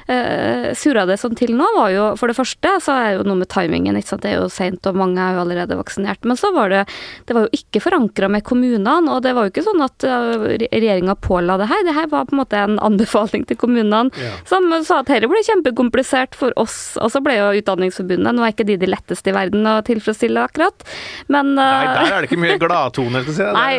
eh, 0.09 0.71
surra 0.77 1.05
det 1.09 1.19
sånn 1.21 1.37
til 1.37 1.53
nå, 1.57 1.67
var 1.77 1.91
jo 1.93 2.07
for 2.19 2.31
det 2.31 2.37
første 2.37 2.73
så 2.83 2.95
er 2.95 3.11
jo 3.17 3.27
noe 3.27 3.41
med 3.43 3.51
timingen. 3.53 3.97
ikke 3.99 4.13
sant? 4.13 4.25
Det 4.25 4.33
er 4.33 4.41
jo 4.41 4.49
seint, 4.53 4.89
og 4.89 4.97
mange 4.97 5.21
er 5.21 5.37
jo 5.37 5.43
allerede 5.43 5.77
vaksinert. 5.79 6.25
Men 6.27 6.39
så 6.39 6.51
var 6.55 6.73
det 6.73 6.83
det 7.27 7.35
var 7.35 7.47
jo 7.47 7.59
ikke 7.59 7.83
forankra 7.83 8.26
med 8.31 8.45
kommunene, 8.47 8.95
og 9.11 9.21
det 9.25 9.33
var 9.37 9.47
jo 9.47 9.53
ikke 9.53 9.65
sånn 9.65 9.83
at 9.85 10.05
uh, 10.07 10.47
regjeringa 10.67 11.17
påla 11.21 11.57
det 11.61 11.69
her. 11.71 11.83
Det 11.87 11.95
her 11.97 12.09
var 12.11 12.27
på 12.29 12.35
en 12.35 12.41
måte 12.41 12.59
en 12.59 12.77
anbefaling 12.83 13.47
til 13.49 13.59
kommunene 13.59 14.11
ja. 14.17 14.33
som 14.49 14.69
sa 14.85 15.01
at 15.01 15.11
dette 15.11 15.29
ble 15.29 15.41
kjempekomplisert 15.45 16.37
for 16.37 16.55
oss. 16.59 16.97
Og 17.01 17.11
så 17.13 17.21
ble 17.23 17.37
jo 17.37 17.45
Utdanningsforbundet 17.57 18.35
Nå 18.35 18.43
er 18.43 18.51
ikke 18.53 18.65
de 18.67 18.77
de 18.77 18.89
letteste 18.89 19.31
i 19.31 19.35
verden 19.35 19.65
å 19.67 19.77
tilfredsstille, 19.85 20.43
akkurat, 20.49 20.85
men 21.31 21.53
uh, 21.57 21.63
Nei, 21.63 21.85
der 21.95 22.15
er 22.15 22.25
det 22.25 22.29
ikke 22.29 22.41
mye 22.43 22.57
gladtoner, 22.61 23.25
skal 23.25 23.33
jeg 23.33 23.37
si. 23.37 23.47
Nei, 23.57 23.73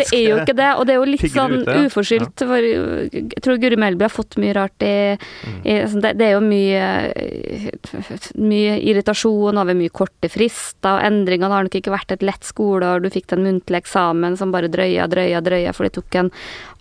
det 0.00 0.08
er, 0.18 0.24
jo 0.24 0.38
ikke 0.42 0.56
det. 0.58 0.70
Og 0.76 0.86
det 0.86 0.94
er 0.94 1.00
jo 1.00 1.08
litt 1.08 1.26
sånn 1.34 1.56
uforskyldt. 1.64 2.44
For 2.50 2.66
jeg 2.66 3.42
tror 3.44 3.60
Guri 3.62 3.78
Melby 3.80 4.06
har 4.06 4.12
fått 4.12 4.38
mye 4.40 4.54
rart 4.56 4.86
i, 4.86 4.94
mm. 5.16 5.60
i 5.64 5.76
altså, 5.84 6.02
det, 6.04 6.14
det, 6.20 6.28
er 6.28 6.36
jo 6.36 6.42
mye, 6.44 6.84
mye 8.40 8.76
irritasjon 8.90 9.60
over 9.60 9.78
mye 9.78 9.92
korte 9.94 10.30
frister, 10.32 10.96
og 10.96 11.04
endringene 11.06 11.52
har 11.54 11.66
nok 11.66 11.78
ikke 11.80 11.94
vært 11.94 12.14
et 12.16 12.24
lett 12.26 12.46
skoleår. 12.46 13.04
Du 13.04 13.10
fikk 13.12 13.30
den 13.32 13.44
muntlige 13.46 13.69
eksamen 13.78 14.36
som 14.40 14.52
bare 14.54 14.70
drøya, 14.72 15.06
drøya, 15.10 15.42
drøya, 15.44 15.74
for 15.76 15.86
de 15.86 15.94
tok 15.94 16.18
en 16.20 16.30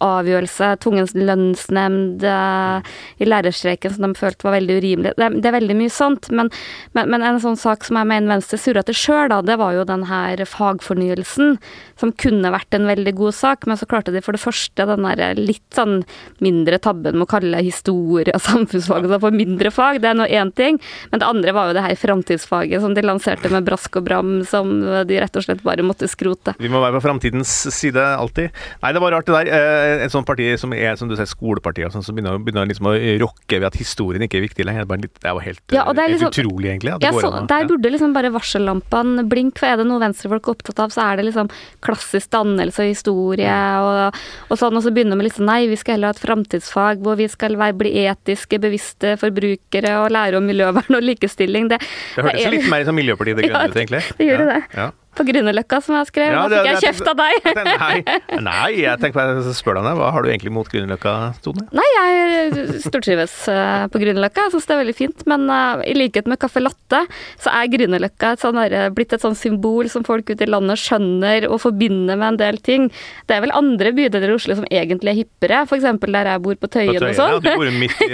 avgjørelse. 0.04 0.72
Tvungens 0.84 1.14
lønnsnemnd 1.18 2.24
uh, 2.24 2.80
i 3.20 3.28
lærerstreiken 3.28 3.96
som 3.96 4.08
de 4.08 4.20
følte 4.20 4.48
var 4.48 4.58
veldig 4.58 4.80
urimelig. 4.80 5.14
Det, 5.20 5.30
det 5.44 5.52
er 5.52 5.58
veldig 5.58 5.78
mye 5.80 5.94
sånt. 5.94 6.30
Men, 6.32 6.52
men, 6.98 7.12
men, 7.12 7.26
en 7.26 7.42
sånn 7.44 7.60
sak 7.60 7.86
som 7.88 8.00
jeg 8.00 8.10
mener 8.10 8.34
Venstre 8.34 8.60
surra 8.62 8.84
til 8.88 8.98
sjøl, 8.98 9.34
det 9.46 9.60
var 9.60 9.76
jo 9.76 9.86
den 9.88 10.06
her 10.10 10.42
fagfornyelsen, 10.48 11.58
som 12.00 12.14
kunne 12.16 12.54
vært 12.54 12.74
en 12.76 12.88
veldig 12.90 13.14
god 13.20 13.36
sak, 13.36 13.68
men 13.70 13.78
så 13.78 13.88
klarte 13.90 14.14
de 14.16 14.24
for 14.24 14.36
det 14.36 14.42
første 14.42 14.88
den 14.90 15.06
der 15.06 15.38
litt 15.38 15.66
sånn 15.76 16.02
mindre 16.44 16.80
tabben 16.82 17.18
med 17.18 17.28
å 17.28 17.30
kalle 17.30 17.62
historie 17.66 18.34
og 18.36 18.44
samfunnsfag 18.44 19.10
for 19.20 19.36
mindre 19.36 19.72
fag. 19.74 20.02
Det 20.02 20.12
er 20.12 20.18
nå 20.18 20.28
én 20.30 20.54
ting. 20.56 20.80
Men 21.12 21.22
det 21.22 21.28
andre 21.28 21.54
var 21.56 21.70
jo 21.70 21.78
det 21.78 21.86
her 21.86 22.00
framtidsfaget 22.00 22.84
som 22.84 22.96
de 22.96 23.04
lanserte 23.06 23.52
med 23.54 23.68
brask 23.68 24.00
og 24.00 24.08
bram, 24.08 24.34
som 24.48 24.72
de 24.80 25.20
rett 25.22 25.40
og 25.40 25.46
slett 25.46 25.64
bare 25.66 25.86
måtte 25.86 26.10
skrote. 26.10 26.56
Vi 26.60 26.72
må 26.72 26.79
være 26.84 26.98
på 26.98 27.04
framtidens 27.08 27.54
side 27.74 28.04
alltid. 28.20 28.56
Nei, 28.84 28.94
det 28.96 29.04
var 29.04 29.16
rart 29.16 29.30
det 29.30 29.36
der. 29.36 29.52
Eh, 29.56 30.06
et 30.06 30.14
sånt 30.14 30.28
parti 30.28 30.48
som 30.60 30.74
er 30.76 30.98
som 31.00 31.10
du 31.10 31.16
sier, 31.18 31.30
skolepartiet, 31.30 31.94
sånn, 31.94 32.06
som 32.06 32.18
begynner, 32.18 32.40
begynner 32.44 32.70
liksom 32.70 32.90
å 32.92 32.96
rokke 33.24 33.60
ved 33.60 33.68
at 33.70 33.80
historien 33.80 34.26
ikke 34.26 34.40
er 34.40 34.46
viktig 34.48 34.68
lenger. 34.68 34.88
Det 34.90 35.34
var 35.36 35.44
helt, 35.46 35.64
ja, 35.76 35.86
det 35.94 36.08
liksom, 36.14 36.30
helt 36.30 36.40
utrolig, 36.40 36.72
egentlig. 36.74 36.96
Ja, 37.06 37.14
så, 37.16 37.32
der 37.50 37.68
burde 37.70 37.94
liksom 37.94 38.16
bare 38.16 38.32
varsellampene 38.34 39.26
blinke, 39.30 39.62
for 39.62 39.72
er 39.72 39.82
det 39.82 39.88
noe 39.90 40.02
venstrefolk 40.04 40.48
er 40.48 40.58
opptatt 40.58 40.84
av, 40.86 40.94
så 40.94 41.06
er 41.06 41.20
det 41.20 41.30
liksom 41.30 41.52
klassisk 41.86 42.32
dannelse 42.34 42.86
og 42.86 42.92
historie 42.92 43.58
og, 43.84 44.20
og 44.50 44.60
sånn, 44.60 44.78
og 44.78 44.86
så 44.86 44.94
begynner 44.96 45.20
vi 45.20 45.28
liksom 45.28 45.48
nei, 45.50 45.62
vi 45.72 45.78
skal 45.80 45.98
heller 45.98 46.14
ha 46.14 46.18
et 46.18 46.24
framtidsfag 46.24 47.04
hvor 47.06 47.20
vi 47.20 47.30
skal 47.32 47.58
være, 47.60 47.78
bli 47.80 47.94
etiske, 48.06 48.62
bevisste 48.62 49.16
forbrukere 49.22 49.96
og 50.04 50.10
lære 50.16 50.40
om 50.40 50.50
miljøvern 50.50 51.00
og 51.00 51.06
likestilling. 51.06 51.70
Det, 51.72 51.82
det 51.82 52.26
hørtes 52.26 52.54
litt 52.56 52.72
mer 52.72 52.88
som 52.88 52.98
Miljøpartiet 53.00 53.40
De 53.40 53.48
Grønne 53.50 53.70
ut, 53.70 53.80
egentlig. 53.80 54.04
Det 54.18 54.28
gjør 54.28 54.46
ja, 54.46 54.50
det. 54.54 54.60
Ja. 54.76 54.90
På 55.18 55.26
Grünerløkka, 55.28 55.80
som 55.84 55.96
jeg 55.98 56.08
skrev. 56.10 56.32
Ja, 56.36 56.44
da 56.52 56.60
fikk 56.62 56.70
jeg 56.70 56.84
kjeft 56.86 57.10
av 57.12 57.18
deg. 57.20 57.48
Nei, 57.70 57.98
nei, 58.46 58.70
jeg 58.78 59.02
tenker 59.02 59.18
på, 59.42 59.54
spør 59.58 59.80
deg. 59.80 59.90
Hva 60.00 60.12
har 60.16 60.24
du 60.24 60.30
egentlig 60.30 60.54
mot 60.56 60.70
Grünerløkka, 60.70 61.14
Tone? 61.44 61.66
Nei, 61.76 61.88
jeg 61.96 62.80
stortrives 62.86 63.36
uh, 63.52 63.88
på 63.92 64.02
Grünerløkka. 64.04 64.48
Jeg 64.48 64.56
syns 64.56 64.70
det 64.70 64.76
er 64.76 64.82
veldig 64.84 64.96
fint. 64.96 65.26
Men 65.30 65.48
uh, 65.52 65.84
i 65.84 65.96
likhet 65.98 66.30
med 66.30 66.40
caffè 66.42 66.64
latte, 66.64 67.04
så 67.42 67.54
er 67.54 67.72
Grünerløkka 67.74 68.36
sånn 68.40 68.62
blitt 68.96 69.16
et 69.18 69.26
sånn 69.26 69.38
symbol 69.38 69.90
som 69.92 70.06
folk 70.08 70.30
ute 70.30 70.46
i 70.46 70.50
landet 70.50 70.80
skjønner 70.82 71.50
og 71.50 71.62
forbinder 71.66 72.20
med 72.20 72.36
en 72.36 72.42
del 72.44 72.62
ting. 72.64 72.90
Det 73.28 73.38
er 73.38 73.44
vel 73.46 73.56
andre 73.56 73.94
bydeler 73.98 74.32
i 74.32 74.38
Oslo 74.38 74.60
som 74.60 74.68
egentlig 74.70 75.14
er 75.16 75.22
hippere, 75.24 75.64
f.eks. 75.66 75.90
der 76.06 76.34
jeg 76.36 76.46
bor 76.46 76.60
på 76.60 76.70
Tøyen, 76.70 76.96
På 76.96 77.08
Tøyen, 77.08 77.10
og 77.10 77.20
sånn. 77.20 77.34
ja, 77.34 77.42
du 77.44 77.52
bor 77.58 77.74
midt 77.82 78.06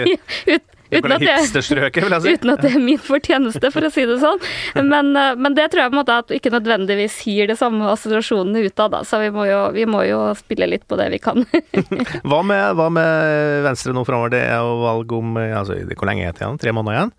i 0.56 0.58
uten, 1.00 1.16
at 1.16 1.24
det, 1.24 1.64
si. 1.64 2.34
uten 2.36 2.54
at 2.54 2.64
det 2.64 2.72
er 2.72 2.84
min 2.84 3.02
fortjeneste, 3.02 3.72
for 3.74 3.88
å 3.88 3.92
si 3.94 4.06
det 4.08 4.18
sånn. 4.24 4.42
Men, 4.80 5.12
eh, 5.20 5.34
men 5.40 5.58
det 5.58 5.70
tror 5.72 5.86
jeg 5.86 5.94
på 5.94 5.98
en 5.98 6.02
måte 6.02 6.20
at 6.24 6.36
ikke 6.36 6.54
nødvendigvis 6.54 7.18
gir 7.28 7.50
det 7.52 7.58
samme 7.60 7.88
assosiasjonene 7.94 8.66
utad, 8.68 8.94
da. 8.96 9.04
Så 9.08 9.22
vi 9.24 9.32
må, 9.36 9.48
jo, 9.50 9.62
vi 9.76 9.88
må 9.90 10.04
jo 10.08 10.22
spille 10.40 10.70
litt 10.72 10.86
på 10.90 11.00
det 11.00 11.10
vi 11.14 11.22
kan. 11.24 11.44
Hva 12.30 12.42
med, 12.46 12.64
hva 12.78 12.88
med 12.94 13.66
Venstre 13.66 13.94
nå 13.96 14.06
framover? 14.08 14.34
Det 14.36 14.46
er 14.48 14.64
jo 14.64 14.80
valg 14.84 15.12
om 15.16 15.36
eh, 15.42 15.54
altså, 15.58 15.78
Hvor 15.92 16.10
lenge 16.10 16.26
er 16.26 16.34
det 16.34 16.44
igjen? 16.44 16.62
Tre 16.62 16.74
måneder 16.76 17.00
igjen? 17.00 17.14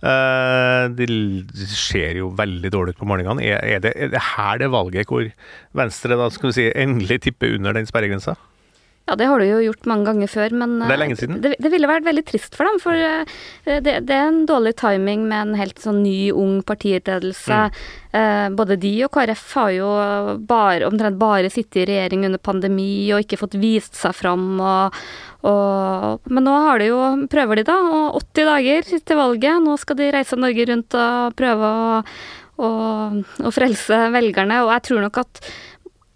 Uh, 0.00 0.88
det 0.96 1.08
ser 1.68 2.16
jo 2.16 2.30
veldig 2.32 2.70
dårlig 2.72 2.94
ut 2.94 3.00
på 3.02 3.08
målingene. 3.08 3.44
Er, 3.44 3.58
er, 3.60 3.82
det, 3.84 3.92
er 3.92 4.14
det 4.14 4.22
her 4.32 4.62
det 4.62 4.70
valget 4.72 5.10
hvor 5.10 5.26
Venstre 5.76 6.16
da 6.16 6.30
skal 6.32 6.48
vi 6.48 6.56
si, 6.56 6.70
endelig 6.72 7.20
tipper 7.26 7.58
under 7.58 7.76
den 7.76 7.88
sperregrensa? 7.88 8.38
Ja, 9.08 9.16
det 9.18 9.26
har 9.26 9.40
du 9.40 9.46
jo 9.48 9.62
gjort 9.64 9.88
mange 9.90 10.06
ganger 10.06 10.28
før, 10.30 10.52
men 10.54 10.76
Det 10.78 10.86
er 10.86 10.94
eh, 10.94 11.00
lenge 11.00 11.16
siden. 11.18 11.38
Det, 11.42 11.54
det 11.58 11.70
ville 11.72 11.88
vært 11.90 12.06
veldig 12.06 12.22
trist 12.28 12.54
for 12.54 12.68
dem, 12.68 12.76
for 12.78 12.94
eh, 12.94 13.80
det, 13.82 13.96
det 14.06 14.14
er 14.14 14.28
en 14.28 14.44
dårlig 14.46 14.76
timing 14.78 15.24
med 15.26 15.48
en 15.48 15.56
helt 15.58 15.80
sånn 15.82 15.98
ny, 16.04 16.30
ung 16.30 16.60
partiledelse. 16.66 17.58
Mm. 17.72 17.80
Eh, 18.20 18.44
både 18.54 18.76
de 18.82 18.92
og 19.06 19.10
KrF 19.16 19.42
har 19.58 19.72
jo 19.74 19.88
bare, 20.46 20.86
omtrent 20.86 21.18
bare 21.18 21.50
sittet 21.50 21.82
i 21.82 21.88
regjering 21.90 22.28
under 22.28 22.42
pandemi 22.42 22.92
og 23.10 23.24
ikke 23.24 23.40
fått 23.40 23.58
vist 23.58 23.98
seg 23.98 24.14
fram. 24.14 24.46
Og, 24.62 25.00
og, 25.48 26.30
men 26.30 26.46
nå 26.46 26.54
har 26.68 26.78
de 26.78 26.92
jo, 26.92 27.00
prøver 27.32 27.62
de 27.62 27.66
da, 27.66 27.80
og 27.80 28.20
80 28.20 28.52
dager 28.52 28.92
til 28.94 29.20
valget. 29.24 29.64
Nå 29.66 29.74
skal 29.82 29.98
de 29.98 30.12
reise 30.14 30.38
Norge 30.38 30.68
rundt 30.70 31.00
og 31.00 31.34
prøve 31.40 31.74
å, 31.82 31.98
og, 32.62 33.20
å 33.42 33.54
frelse 33.58 34.04
velgerne, 34.14 34.62
og 34.62 34.70
jeg 34.76 34.86
tror 34.86 35.04
nok 35.08 35.22
at 35.24 35.42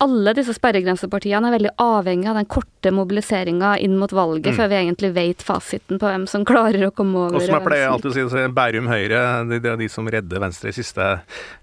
alle 0.04 0.34
disse 0.36 0.54
sperregrensepartiene 0.56 1.48
er 1.50 1.56
veldig 1.56 1.72
avhengig 1.82 2.28
av 2.30 2.36
den 2.38 2.48
korte 2.50 2.92
mobiliseringa 2.94 3.74
inn 3.82 3.96
mot 4.00 4.12
valget, 4.14 4.52
Mm. 4.52 4.56
før 4.58 4.68
vi 4.70 4.78
egentlig 4.82 5.10
vet 5.16 5.42
fasiten 5.42 5.98
på 5.98 6.06
hvem 6.10 6.26
som 6.28 6.44
klarer 6.44 6.86
å 6.86 6.92
komme 6.94 7.16
over. 7.26 7.36
Og 7.40 7.42
som 7.46 7.56
jeg 7.56 7.66
pleier 7.66 7.88
alltid 7.90 8.10
å 8.12 8.30
si, 8.30 8.44
Bærum 8.54 8.88
Høyre 8.92 9.22
det, 9.48 9.62
det 9.64 9.72
er 9.72 9.76
de 9.80 9.88
som 9.88 10.06
redder 10.06 10.40
Venstre 10.44 10.68
i 10.68 10.76
siste 10.76 11.08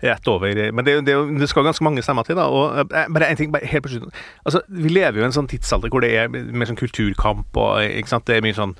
rett 0.01 0.27
over. 0.27 0.71
Men 0.73 0.85
det, 0.85 0.97
det, 1.05 1.15
det 1.39 1.49
skal 1.51 1.63
ganske 1.67 1.83
mange 1.85 2.01
stemmer 2.03 2.25
til, 2.27 2.35
da. 2.39 2.47
Og 2.49 2.81
eh, 2.91 3.07
bare 3.13 3.29
en 3.31 3.37
ting 3.39 3.51
bare 3.53 3.69
helt 3.69 3.85
på 3.85 3.93
slutten. 3.93 4.11
Altså, 4.45 4.61
vi 4.69 4.89
lever 4.89 5.19
jo 5.21 5.25
i 5.25 5.29
en 5.29 5.37
sånn 5.37 5.49
tidsalder 5.51 5.89
hvor 5.93 6.01
det 6.01 6.11
er 6.17 6.27
mer 6.31 6.65
sånn 6.69 6.79
kulturkamp 6.79 7.57
og 7.61 7.81
ikke 7.85 8.11
sant? 8.11 8.25
Det 8.25 8.37
er 8.39 8.45
mye 8.45 8.57
sånn 8.57 8.75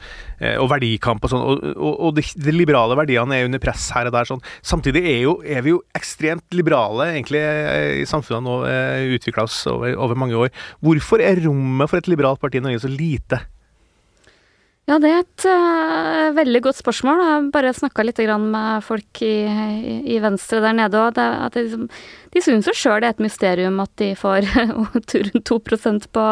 og 0.61 0.69
verdikamp 0.71 1.23
og 1.25 1.33
sånn. 1.33 1.45
Og, 1.45 1.63
og, 1.75 1.93
og 2.07 2.15
de, 2.17 2.25
de 2.47 2.55
liberale 2.55 2.97
verdiene 2.97 3.37
er 3.37 3.47
under 3.49 3.61
press 3.61 3.89
her 3.95 4.09
og 4.09 4.15
der. 4.15 4.29
sånn. 4.29 4.43
Samtidig 4.65 5.03
er, 5.05 5.19
jo, 5.27 5.37
er 5.45 5.65
vi 5.65 5.75
jo 5.75 5.81
ekstremt 5.97 6.57
liberale 6.57 7.11
egentlig 7.13 7.41
eh, 7.45 8.01
i 8.01 8.09
samfunnet 8.09 8.45
nå, 8.47 8.57
eh, 8.69 9.15
utvikla 9.17 9.45
oss 9.47 9.63
over, 9.71 9.93
over 9.95 10.19
mange 10.19 10.37
år. 10.37 10.53
Hvorfor 10.83 11.23
er 11.23 11.43
rommet 11.45 11.91
for 11.91 12.01
et 12.01 12.09
liberalt 12.11 12.41
parti 12.41 12.61
i 12.61 12.65
Norge 12.65 12.83
så 12.85 12.91
lite? 12.91 13.43
Ja, 14.89 14.95
det 14.97 15.09
er 15.13 15.19
et 15.21 15.43
uh, 15.45 16.31
veldig 16.33 16.59
godt 16.65 16.79
spørsmål. 16.81 17.19
Jeg 17.21 17.29
har 17.29 17.43
bare 17.53 17.71
snakka 17.77 18.03
litt 18.03 18.17
med 18.41 18.81
folk 18.83 19.19
i, 19.21 19.45
i, 20.09 20.15
Venstre 20.19 20.57
der 20.63 20.73
nede. 20.73 20.97
òg. 20.97 21.13
det, 21.13 21.53
liksom, 21.53 21.83
de 22.33 22.41
syns 22.41 22.65
jo 22.65 22.73
sjøl 22.73 22.97
det 22.99 23.11
er 23.11 23.13
et 23.13 23.21
mysterium 23.21 23.77
at 23.79 23.91
de 24.01 24.09
får 24.17 24.47
rundt 24.73 25.13
2% 25.51 26.07
på 26.17 26.23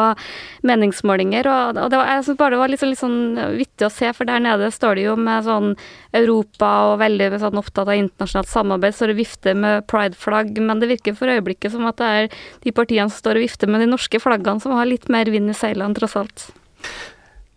meningsmålinger. 0.66 1.46
Og, 1.46 1.78
og 1.78 1.94
var, 1.94 2.10
jeg 2.10 2.24
synes 2.26 2.40
bare 2.40 2.56
det 2.56 2.58
var 2.64 2.72
litt, 2.72 2.82
litt 2.90 3.00
sånn 3.00 3.38
vittig 3.54 3.86
å 3.86 3.92
se, 3.94 4.10
for 4.18 4.28
der 4.28 4.42
nede 4.42 4.72
står 4.74 4.98
de 4.98 5.06
jo 5.06 5.14
med 5.14 5.46
sånn 5.46 5.70
Europa 6.18 6.72
og 6.90 6.98
veldig 7.04 7.30
sånn 7.38 7.62
opptatt 7.62 7.86
av 7.86 8.00
internasjonalt 8.02 8.50
samarbeid, 8.50 8.98
står 8.98 9.14
og 9.14 9.22
vifter 9.22 9.62
med 9.62 9.86
pride-flagg. 9.88 10.58
Men 10.58 10.82
det 10.82 10.90
virker 10.90 11.14
for 11.14 11.30
øyeblikket 11.30 11.78
som 11.78 11.86
at 11.88 12.02
det 12.02 12.10
er 12.18 12.28
de 12.66 12.74
partiene 12.74 13.08
som 13.14 13.22
står 13.22 13.38
og 13.38 13.46
vifter 13.46 13.70
med 13.70 13.86
de 13.86 13.88
norske 13.94 14.20
flaggene, 14.20 14.58
som 14.60 14.74
har 14.74 14.90
litt 14.90 15.08
mer 15.08 15.30
vind 15.30 15.54
i 15.54 15.56
seilene, 15.56 15.94
tross 15.96 16.18
alt. 16.18 16.50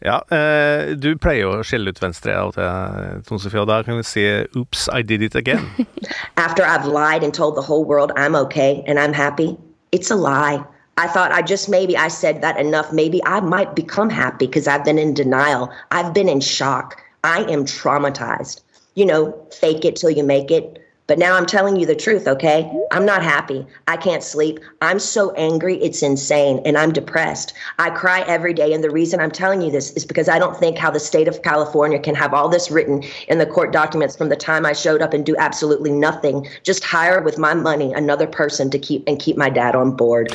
Ja, 0.03 0.17
eh, 0.35 0.95
du 0.99 1.13
pleier 1.15 1.45
jo 1.45 1.51
å 1.55 1.63
skjelle 1.63 1.93
ut 1.93 2.01
Venstre 2.03 2.33
av 2.35 2.49
og 2.49 2.57
til, 2.57 3.21
Tone 3.23 3.39
Sofie, 3.39 3.61
og 3.61 3.69
da 3.69 3.79
kan 3.87 3.95
vi 3.95 4.03
si 4.03 4.23
'oops, 4.51 4.89
I 4.91 5.01
did 5.01 5.21
it 5.21 5.35
again'. 5.35 5.69
after 6.37 6.63
I've 6.63 6.85
lied 6.85 7.23
and 7.23 7.33
told 7.33 7.55
the 7.55 7.61
whole 7.61 7.85
world 7.85 8.11
I'm 8.17 8.35
okay 8.35 8.83
and 8.85 8.99
I'm 8.99 9.13
happy, 9.13 9.57
it's 9.93 10.11
a 10.11 10.15
lie. 10.15 10.61
I 10.97 11.07
thought 11.07 11.31
I 11.31 11.41
just 11.41 11.69
maybe 11.69 11.97
I 11.97 12.09
said 12.09 12.41
that 12.41 12.59
enough. 12.59 12.91
Maybe 12.91 13.21
I 13.25 13.39
might 13.39 13.75
become 13.75 14.09
happy 14.09 14.45
because 14.45 14.67
I've 14.67 14.83
been 14.83 14.99
in 14.99 15.13
denial. 15.13 15.71
I've 15.91 16.13
been 16.13 16.29
in 16.29 16.41
shock. 16.41 17.01
I 17.23 17.43
am 17.49 17.65
traumatized. 17.65 18.61
You 18.95 19.05
know, 19.05 19.33
fake 19.51 19.85
it 19.85 19.95
till 19.95 20.11
you 20.11 20.23
make 20.23 20.51
it. 20.51 20.82
But 21.07 21.19
now 21.19 21.35
I'm 21.35 21.45
telling 21.45 21.75
you 21.75 21.85
the 21.85 21.95
truth, 21.95 22.27
okay? 22.27 22.71
I'm 22.91 23.05
not 23.05 23.23
happy. 23.23 23.65
I 23.87 23.97
can't 23.97 24.23
sleep. 24.23 24.59
I'm 24.81 24.99
so 24.99 25.31
angry, 25.31 25.75
it's 25.83 26.01
insane, 26.01 26.61
and 26.65 26.77
I'm 26.77 26.93
depressed. 26.93 27.53
I 27.77 27.89
cry 27.89 28.21
every 28.21 28.53
day, 28.53 28.73
and 28.73 28.83
the 28.83 28.89
reason 28.89 29.19
I'm 29.19 29.31
telling 29.31 29.61
you 29.61 29.69
this 29.69 29.91
is 29.91 30.05
because 30.05 30.29
I 30.29 30.39
don't 30.39 30.55
think 30.57 30.77
how 30.77 30.91
the 30.91 31.01
state 31.01 31.27
of 31.27 31.41
California 31.41 31.99
can 31.99 32.15
have 32.15 32.33
all 32.33 32.47
this 32.47 32.71
written 32.71 33.03
in 33.27 33.37
the 33.37 33.45
court 33.45 33.73
documents 33.73 34.15
from 34.15 34.29
the 34.29 34.37
time 34.37 34.65
I 34.65 34.71
showed 34.71 35.01
up 35.01 35.13
and 35.13 35.25
do 35.25 35.35
absolutely 35.37 35.91
nothing. 35.91 36.47
Just 36.63 36.85
hire 36.85 37.21
with 37.21 37.37
my 37.37 37.53
money 37.53 37.91
another 37.93 38.27
person 38.27 38.69
to 38.69 38.79
keep 38.79 39.03
and 39.05 39.19
keep 39.19 39.35
my 39.35 39.49
dad 39.49 39.75
on 39.75 39.95
board. 39.95 40.31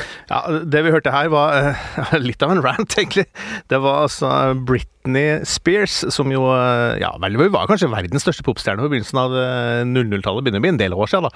Det 0.69 0.83
vi 0.83 0.91
hørte 0.91 1.11
her, 1.11 1.33
var 1.33 1.57
eh, 1.57 2.15
litt 2.29 2.43
av 2.45 2.53
en 2.53 2.61
rant, 2.61 2.97
egentlig. 2.97 3.25
Det 3.69 3.81
var 3.81 4.05
Britney 4.53 5.41
Spears, 5.49 6.03
som 6.13 6.29
jo 6.31 6.45
eh, 6.53 6.99
ja, 7.01 7.09
vel, 7.21 7.39
var 7.49 7.65
kanskje 7.69 7.89
verdens 7.89 8.21
største 8.27 8.45
popstjerne 8.45 8.83
på 8.83 8.91
begynnelsen 8.91 9.17
av 9.17 9.33
eh, 9.33 9.81
00-tallet. 9.89 10.58
Begynner 10.59 10.63
å 10.63 10.65
bli 10.65 10.71
en 10.73 10.81
del 10.81 10.95
år 10.97 11.09
siden, 11.11 11.27
da. 11.27 11.31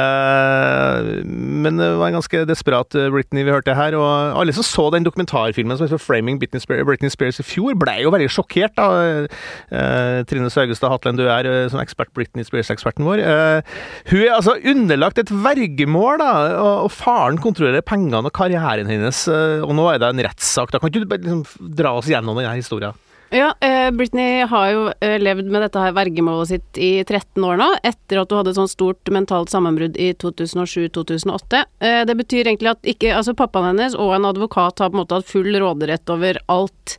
Eh, 0.00 1.22
Men 1.24 1.78
det 1.80 1.88
var 1.98 2.08
en 2.10 2.18
ganske 2.18 2.44
desperat 2.48 2.94
eh, 2.98 3.10
Britney 3.12 3.44
vi 3.46 3.54
hørte 3.54 3.76
her. 3.76 3.96
Og 3.98 4.40
alle 4.40 4.54
som 4.56 4.66
så 4.66 4.88
den 4.94 5.06
dokumentarfilmen 5.06 5.76
som 5.78 5.86
heter 5.86 6.00
'Framing 6.02 6.38
Britney 6.38 6.60
Spears', 6.60 6.84
Britney 6.84 7.10
Spears 7.10 7.40
i 7.40 7.46
fjor, 7.46 7.74
ble 7.78 7.96
jo 8.02 8.10
veldig 8.10 8.30
sjokkert. 8.30 8.74
da. 8.76 8.88
Eh, 9.70 10.24
Trine 10.24 10.50
Saugestad 10.50 10.90
Hatlen, 10.90 11.16
du 11.16 11.26
er 11.28 11.68
som 11.68 11.80
ekspert, 11.80 12.12
Britney 12.14 12.44
Spears-eksperten 12.44 13.04
vår. 13.04 13.22
Hun 14.10 14.20
er 14.20 14.34
altså 14.34 14.56
underlagt 14.64 15.18
et 15.18 15.30
vergemål, 15.30 16.18
da, 16.18 16.32
og 16.84 16.90
faren 16.90 17.38
kontrollerer 17.38 17.82
pengene 17.82 18.24
og 18.24 18.32
karrieren 18.32 18.86
hennes. 18.86 19.28
Og 19.28 19.74
nå 19.74 19.88
er 19.92 19.98
det 19.98 20.08
en 20.10 20.24
rettssak. 20.28 20.70
Da 20.70 20.78
kan 20.78 20.90
ikke 20.90 21.04
du 21.04 21.16
liksom 21.16 21.44
dra 21.74 21.96
oss 21.98 22.06
gjennom 22.06 22.36
denne 22.36 22.56
historien? 22.56 22.94
Ja, 23.34 23.54
eh, 23.60 23.90
Britney 23.90 24.44
har 24.46 24.68
jo 24.70 24.82
eh, 25.00 25.16
levd 25.18 25.48
med 25.50 25.64
dette 25.64 25.80
her 25.82 25.94
vergemålet 25.96 26.52
sitt 26.52 26.78
i 26.78 26.90
13 27.02 27.42
år 27.42 27.58
nå, 27.58 27.66
etter 27.82 28.20
at 28.20 28.30
hun 28.30 28.38
hadde 28.38 28.52
et 28.52 28.60
sånt 28.60 28.70
stort 28.70 29.10
mentalt 29.10 29.50
sammenbrudd 29.50 29.98
i 29.98 30.12
2007-2008. 30.22 31.64
Eh, 31.82 32.04
det 32.06 32.14
betyr 32.20 32.46
egentlig 32.46 32.70
at 32.76 32.86
ikke, 32.94 33.10
altså 33.10 33.34
pappaen 33.34 33.72
hennes 33.72 33.96
og 33.98 34.14
en 34.14 34.28
advokat 34.30 34.78
har 34.78 34.92
på 34.92 34.94
en 34.94 35.02
måte 35.02 35.18
hatt 35.18 35.26
full 35.26 35.50
råderett 35.50 36.14
over 36.14 36.38
alt 36.46 36.94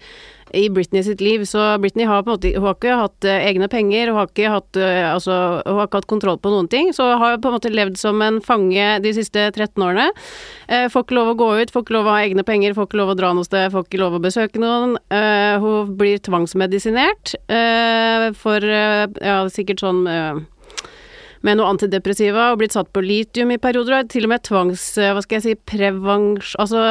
i 0.56 0.70
Britney 0.70 1.04
sitt 1.04 1.22
liv, 1.22 1.46
så 1.46 1.78
Britney 1.82 2.06
har 2.08 2.24
på 2.24 2.32
en 2.32 2.38
måte 2.38 2.52
Hun 2.56 2.68
har 2.68 2.78
ikke 2.78 2.98
hatt 3.00 3.28
eh, 3.28 3.48
egne 3.50 3.68
penger, 3.72 4.12
hun 4.12 4.20
har 4.22 4.30
ikke 4.30 4.52
hatt 4.54 4.80
eh, 4.80 5.04
altså, 5.10 5.36
hun 5.66 5.80
har 5.80 5.90
ikke 5.90 6.02
hatt 6.02 6.10
kontroll 6.12 6.40
på 6.42 6.54
noen 6.54 6.70
ting, 6.72 6.92
så 6.96 7.12
hun 7.12 7.22
har 7.22 7.38
på 7.44 7.52
en 7.52 7.58
måte 7.58 7.74
levd 7.74 8.00
som 8.00 8.22
en 8.24 8.40
fange 8.46 8.88
de 9.04 9.14
siste 9.18 9.50
13 9.52 9.84
årene. 9.84 10.08
Eh, 10.68 10.88
får 10.92 11.06
ikke 11.06 11.18
lov 11.20 11.34
å 11.34 11.38
gå 11.44 11.50
ut, 11.60 11.74
får 11.74 11.86
ikke 11.86 11.98
lov 11.98 12.10
å 12.10 12.16
ha 12.16 12.24
egne 12.26 12.46
penger, 12.48 12.76
får 12.78 12.90
ikke 12.90 13.02
lov 13.02 13.14
å 13.14 13.20
dra 13.20 13.34
noe 13.36 13.48
sted, 13.48 13.70
får 13.74 13.88
ikke 13.88 14.02
lov 14.02 14.18
å 14.18 14.24
besøke 14.24 14.62
noen. 14.62 14.98
Eh, 15.14 15.56
hun 15.62 15.96
blir 16.00 16.22
tvangsmedisinert 16.26 17.36
eh, 17.46 18.30
for 18.40 18.64
eh, 18.64 19.06
ja, 19.22 19.40
sikkert 19.52 19.84
sånn 19.84 20.04
med 21.46 21.60
noe 21.60 21.70
antidepressiva 21.72 22.50
og 22.54 22.60
blitt 22.62 22.74
satt 22.76 22.90
på 22.96 23.04
litium 23.06 23.52
i 23.54 23.60
perioder, 23.62 24.00
og 24.02 24.10
til 24.12 24.26
og 24.28 24.32
med 24.34 24.44
tvangs... 24.48 24.84
eh, 24.98 25.12
Hva 25.16 25.22
skal 25.26 25.38
jeg 25.40 25.44
si 25.46 25.54
prevens... 25.70 26.54
Altså, 26.62 26.82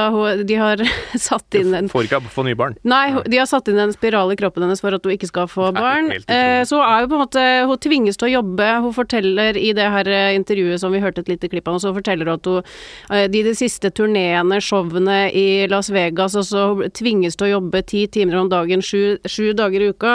de 0.47 0.59
har 0.61 0.83
satt 1.29 1.59
inn 1.59 1.75
en 1.75 1.91
Får 1.91 2.07
ikke 2.09 2.21
få 2.33 2.45
nye 2.47 2.59
barn. 2.59 2.77
Nei, 2.87 3.09
de 3.31 3.41
har 3.41 3.49
satt 3.51 3.69
inn 3.73 3.81
en 3.83 3.95
spiral 3.95 4.33
i 4.33 4.39
kroppen 4.39 4.65
hennes 4.67 4.83
for 4.85 4.95
at 4.97 5.05
hun 5.05 5.15
ikke 5.17 5.31
skal 5.31 5.49
få 5.51 5.71
barn. 5.77 6.13
Eh, 6.15 6.63
så 6.69 6.79
hun 6.81 6.87
er 6.87 7.05
jo 7.05 7.11
på 7.11 7.19
en 7.19 7.25
måte 7.25 7.45
Hun 7.69 7.83
tvinges 7.85 8.19
til 8.21 8.29
å 8.29 8.33
jobbe. 8.37 8.69
Hun 8.85 8.95
forteller 8.97 9.59
i 9.59 9.73
det 9.77 9.89
her 9.97 10.11
eh, 10.13 10.31
intervjuet 10.39 10.83
som 10.83 10.95
vi 10.95 11.03
hørte 11.03 11.25
et 11.25 11.33
lite 11.33 11.51
klipp 11.53 11.69
av, 11.71 11.81
så 11.83 11.93
forteller 11.97 12.31
hun 12.31 12.39
at 12.39 12.49
hun 12.51 13.31
de, 13.35 13.41
de 13.47 13.53
siste 13.57 13.91
turneene, 13.95 14.59
showene 14.63 15.17
i 15.35 15.67
Las 15.71 15.91
Vegas, 15.93 16.35
og 16.39 16.47
så 16.47 16.65
hun 16.75 16.93
tvinges 16.95 17.37
til 17.39 17.49
å 17.49 17.53
jobbe 17.57 17.83
ti 17.89 18.05
timer 18.13 18.39
om 18.41 18.49
dagen, 18.53 18.83
sju, 18.85 19.17
sju 19.29 19.53
dager 19.57 19.83
i 19.85 19.91
uka, 19.93 20.15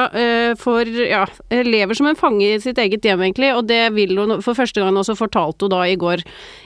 for 0.59 0.87
ja, 0.87 1.23
lever 1.49 1.97
som 1.97 2.09
en 2.09 2.17
fange 2.19 2.45
i 2.55 2.59
sitt 2.63 2.79
eget 2.81 3.05
hjem, 3.05 3.23
egentlig, 3.27 3.51
og 3.55 3.67
det 3.69 3.81
vil 3.95 4.15
hun 4.19 4.28
for 4.45 4.57
første 4.57 4.83
gang 4.83 4.97
også 4.99 5.17
fortalte 5.19 5.65
hun 5.67 5.73
da 5.73 5.83
i 5.89 5.97
går 5.99 6.23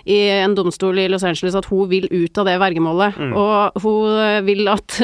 i 0.10 0.20
en 0.43 0.55
domstol 0.58 1.00
i 1.01 1.08
Los 1.12 1.25
Angeles 1.27 1.58
at 1.58 1.67
hun 1.72 1.89
vil 1.91 2.10
ut 2.12 2.41
av 2.41 2.50
det 2.50 2.58
vergemålet. 2.62 3.20
Og 3.32 3.84
hun 3.84 4.20
eh, 4.20 4.41
vil 4.48 4.67
at 4.72 5.00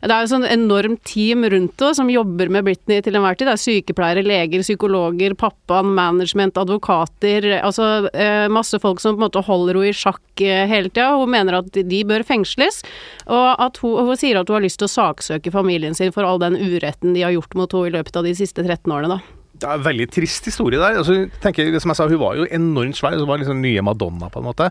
Det 0.00 0.14
er 0.14 0.24
jo 0.24 0.30
sånn 0.30 0.46
enormt 0.48 1.02
team 1.04 1.44
rundt 1.44 1.82
henne 1.82 1.96
som 1.96 2.08
jobber 2.08 2.48
med 2.52 2.64
Britney 2.64 3.02
til 3.04 3.18
enhver 3.18 3.36
tid. 3.36 3.50
Det 3.50 3.56
er 3.56 3.60
sykepleiere, 3.60 4.24
leger, 4.24 4.62
psykologer, 4.64 5.34
pappaen, 5.38 5.90
management, 5.96 6.56
advokater. 6.60 7.46
Altså 7.60 8.08
eh, 8.14 8.46
masse 8.52 8.80
folk 8.80 9.02
som 9.02 9.16
på 9.16 9.20
en 9.20 9.26
måte 9.26 9.44
holder 9.44 9.76
henne 9.76 9.92
i 9.92 9.96
sjakk 9.96 10.44
eh, 10.44 10.64
hele 10.70 10.88
tida. 10.88 11.10
Hun 11.20 11.34
mener 11.34 11.60
at 11.60 11.76
de 11.76 12.00
bør 12.08 12.24
fengsles, 12.26 12.80
og 13.28 13.60
at 13.60 13.82
hun, 13.84 13.98
hun 14.08 14.20
sier 14.20 14.40
at 14.40 14.48
hun 14.48 14.60
har 14.60 14.64
lyst 14.64 14.80
til 14.80 14.88
å 14.88 14.94
saksøke 14.94 15.52
familien 15.54 15.96
sin 15.96 16.14
for 16.16 16.26
all 16.26 16.40
den 16.42 16.56
uretten 16.56 17.12
de 17.16 17.26
har 17.26 17.36
gjort 17.36 17.58
mot 17.58 17.76
henne 17.76 17.92
i 17.92 17.98
løpet 17.98 18.16
av 18.16 18.26
de 18.26 18.34
siste 18.38 18.64
13 18.64 18.88
årene, 18.96 19.18
da. 19.18 19.39
Det 19.60 19.68
er 19.68 19.76
en 19.76 19.84
veldig 19.84 20.06
trist 20.12 20.46
historie 20.48 20.80
der. 20.80 20.98
Altså, 21.00 21.26
tenker, 21.42 21.68
som 21.82 21.92
jeg 21.92 21.98
sa, 21.98 22.08
Hun 22.08 22.20
var 22.22 22.38
jo 22.38 22.46
enormt 22.48 22.96
svær. 22.96 23.16
Hun 23.18 23.28
var 23.28 23.40
liksom 23.42 23.60
nye 23.60 23.82
Madonna, 23.84 24.30
på 24.32 24.40
en 24.40 24.48
måte. 24.48 24.70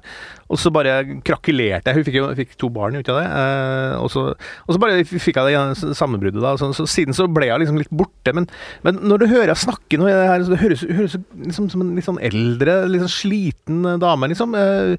Og 0.50 0.58
så 0.58 0.72
bare 0.74 1.04
krakelerte 1.26 1.92
jeg. 1.92 2.00
Hun 2.00 2.08
fikk 2.08 2.18
jo 2.18 2.30
fikk 2.40 2.56
to 2.60 2.72
barn 2.74 2.98
ut 2.98 3.12
av 3.12 3.20
det. 3.20 3.28
Eh, 3.30 3.94
og, 4.00 4.10
så, 4.14 4.26
og 4.34 4.76
så 4.76 4.82
bare 4.82 5.04
fikk 5.06 5.38
jeg 5.38 5.54
det 5.54 5.94
sammenbruddet. 5.98 6.42
da. 6.42 6.56
Så, 6.58 6.72
så 6.78 6.88
siden 6.90 7.14
så 7.14 7.28
ble 7.30 7.52
jeg 7.52 7.62
liksom 7.62 7.78
litt 7.82 7.94
borte. 7.94 8.34
Men, 8.34 8.50
men 8.86 9.02
når 9.06 9.24
du 9.24 9.28
hører 9.30 9.52
henne 9.52 9.60
snakke 9.62 10.00
nå, 10.02 10.10
her, 10.10 10.42
så 10.46 10.56
det 10.56 10.62
høres 10.64 10.86
hun 10.88 11.04
liksom 11.46 11.70
som 11.70 11.86
en 11.86 11.94
litt 11.98 12.08
sånn 12.08 12.22
eldre, 12.26 12.80
litt 12.90 13.06
sånn 13.06 13.14
sliten 13.14 13.86
dame, 14.02 14.32
liksom. 14.32 14.58
Eh, 14.58 14.96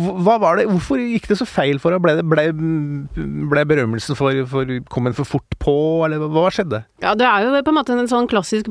hva 0.00 0.36
var 0.42 0.60
det, 0.60 0.68
Hvorfor 0.70 1.00
gikk 1.00 1.30
det 1.30 1.40
så 1.40 1.48
feil 1.48 1.80
for 1.82 1.96
henne? 1.96 2.04
Ble, 2.04 2.20
ble, 2.28 3.46
ble 3.50 3.64
berømmelsen 3.72 4.18
for, 4.18 4.36
for 4.50 4.68
Kom 4.92 5.08
en 5.08 5.16
for 5.16 5.28
fort 5.28 5.56
på, 5.60 5.74
eller 6.06 6.22
hva 6.30 6.46
skjedde? 6.52 6.82
Ja, 7.02 7.14
det 7.18 7.26
er 7.26 7.46
jo 7.46 7.64
på 7.64 7.72
en 7.72 7.78
måte 7.80 7.96
en 7.96 8.10
sånn 8.10 8.28
klassisk 8.30 8.70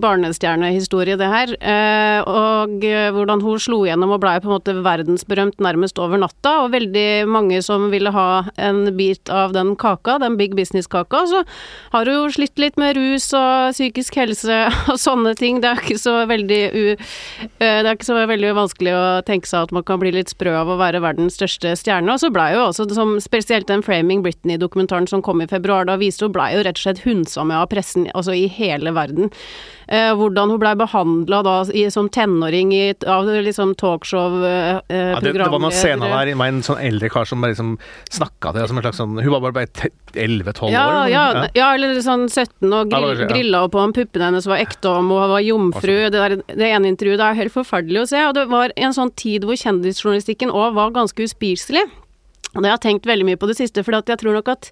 barnestjernehistorie, 0.60 1.18
det 1.18 1.30
her. 1.30 1.54
Eh, 1.62 2.22
og 2.28 2.84
eh, 2.84 3.10
hvordan 3.14 3.42
hun 3.42 3.60
slo 3.60 3.84
gjennom 3.88 4.14
og 4.14 4.22
blei 4.22 4.40
på 4.40 4.50
en 4.50 4.56
måte 4.58 4.76
verdensberømt 4.84 5.60
nærmest 5.60 6.00
over 6.00 6.20
natta. 6.20 6.66
Og 6.66 6.74
veldig 6.74 7.28
mange 7.28 7.62
som 7.62 7.90
ville 7.92 8.12
ha 8.12 8.46
en 8.58 8.96
bit 8.98 9.30
av 9.30 9.54
den 9.54 9.76
kaka, 9.76 10.20
den 10.20 10.38
big 10.38 10.56
business-kaka. 10.56 11.26
Så 11.30 11.44
har 11.94 12.06
hun 12.06 12.28
jo 12.28 12.34
slitt 12.34 12.60
litt 12.60 12.78
med 12.78 12.98
rus 12.98 13.32
og 13.34 13.74
psykisk 13.74 14.20
helse 14.20 14.68
og 14.92 15.00
sånne 15.00 15.36
ting. 15.40 15.62
Det 15.62 15.72
er 15.72 15.84
ikke 15.84 16.00
så 16.00 16.26
veldig 16.30 16.62
u... 16.74 16.86
eh, 17.60 17.80
det 17.80 17.88
er 17.88 17.96
ikke 17.96 18.10
så 18.10 18.20
veldig 18.30 18.54
vanskelig 18.58 18.96
å 18.96 19.06
tenke 19.28 19.50
seg 19.50 19.70
at 19.70 19.76
man 19.76 19.86
kan 19.88 20.02
bli 20.02 20.14
litt 20.16 20.34
sprø 20.34 20.56
av 20.62 20.70
å 20.70 20.80
være 20.80 21.04
verdens 21.04 21.40
største 21.40 21.76
stjerne. 21.80 22.14
Og 22.14 22.24
så 22.24 22.32
blei 22.34 22.52
jo 22.56 22.68
også, 22.68 22.90
som 22.96 23.18
spesielt 23.24 23.70
den 23.70 23.86
Framing 23.86 24.24
Britney-dokumentaren 24.26 25.08
som 25.10 25.24
kom 25.26 25.44
i 25.44 25.50
februar, 25.50 25.88
da 25.88 25.98
viste 26.00 26.28
hun 26.28 26.36
blei 26.36 26.52
jo 26.56 26.64
rett 26.66 26.80
og 26.80 26.86
slett 26.86 27.04
hundsa 27.06 27.46
med 27.48 27.60
av 27.60 27.70
pressen, 27.72 28.10
altså 28.14 28.36
i 28.36 28.48
hele 28.52 28.94
verden. 28.96 29.30
Eh, 29.90 30.12
hvordan 30.14 30.52
hun 30.54 30.60
blei 30.62 30.76
behandla 30.78 31.40
da 31.42 31.54
i, 31.74 31.88
som 31.90 32.06
tenåring 32.14 32.70
i, 32.78 32.92
av 33.10 33.26
liksom 33.26 33.72
talkshow-programledere. 33.80 35.16
Ja, 35.16 35.20
det, 35.24 35.32
det 35.34 35.48
var 35.50 35.62
noen 35.64 35.74
scener 35.74 36.12
der 36.14 36.30
med 36.38 36.54
en 36.54 36.60
sånn 36.68 36.78
eldre 36.86 37.10
kar 37.10 37.26
som 37.26 37.42
bare 37.42 37.56
liksom 37.56 37.72
snakka 38.14 38.52
til 38.54 38.62
henne 38.62 38.70
som 38.70 38.78
en 38.82 38.86
slags 38.86 39.00
sånn 39.02 39.16
Hun 39.18 39.32
var 39.34 39.42
bare, 39.48 39.56
bare 39.58 39.90
11-12 40.14 40.70
Ja, 40.76 40.84
år. 40.86 41.10
ja, 41.10 41.24
eller 41.32 41.58
ja, 41.58 41.70
eller 41.74 42.02
sånn 42.06 42.28
17 42.30 42.70
og 42.70 42.94
Ja, 42.94 43.00
grill, 43.02 43.24
ja. 43.24 43.30
grilla 43.34 43.64
på 43.74 43.82
om 43.82 43.96
puppene 43.98 44.30
hennes 44.30 44.46
var 44.50 44.62
ekte, 44.62 44.92
om 44.94 45.10
hun 45.10 45.34
var 45.34 45.42
jomfru. 45.42 45.96
Det, 46.10 46.14
der, 46.20 46.38
det 46.54 46.70
ene 46.70 46.92
intervjuet 46.94 47.18
det 47.24 47.32
er 47.32 47.40
helt 47.42 47.56
forferdelig 47.58 48.04
å 48.04 48.10
se. 48.14 48.22
Og 48.30 48.38
det 48.38 48.46
var 48.54 48.76
en 48.78 48.94
sånn 48.94 49.14
tid 49.18 49.48
hvor 49.50 49.58
kjendisjournalistikken 49.58 50.54
òg 50.54 50.78
var 50.78 50.94
ganske 51.00 51.26
uspiselig. 51.26 51.88
Og 52.56 52.64
det 52.64 52.70
har 52.70 52.78
jeg 52.80 52.86
tenkt 52.88 53.10
veldig 53.10 53.28
mye 53.28 53.40
på 53.40 53.50
det 53.50 53.60
siste, 53.60 53.84
for 53.86 53.94
jeg 53.94 54.22
tror 54.22 54.40
nok 54.40 54.48
at 54.50 54.72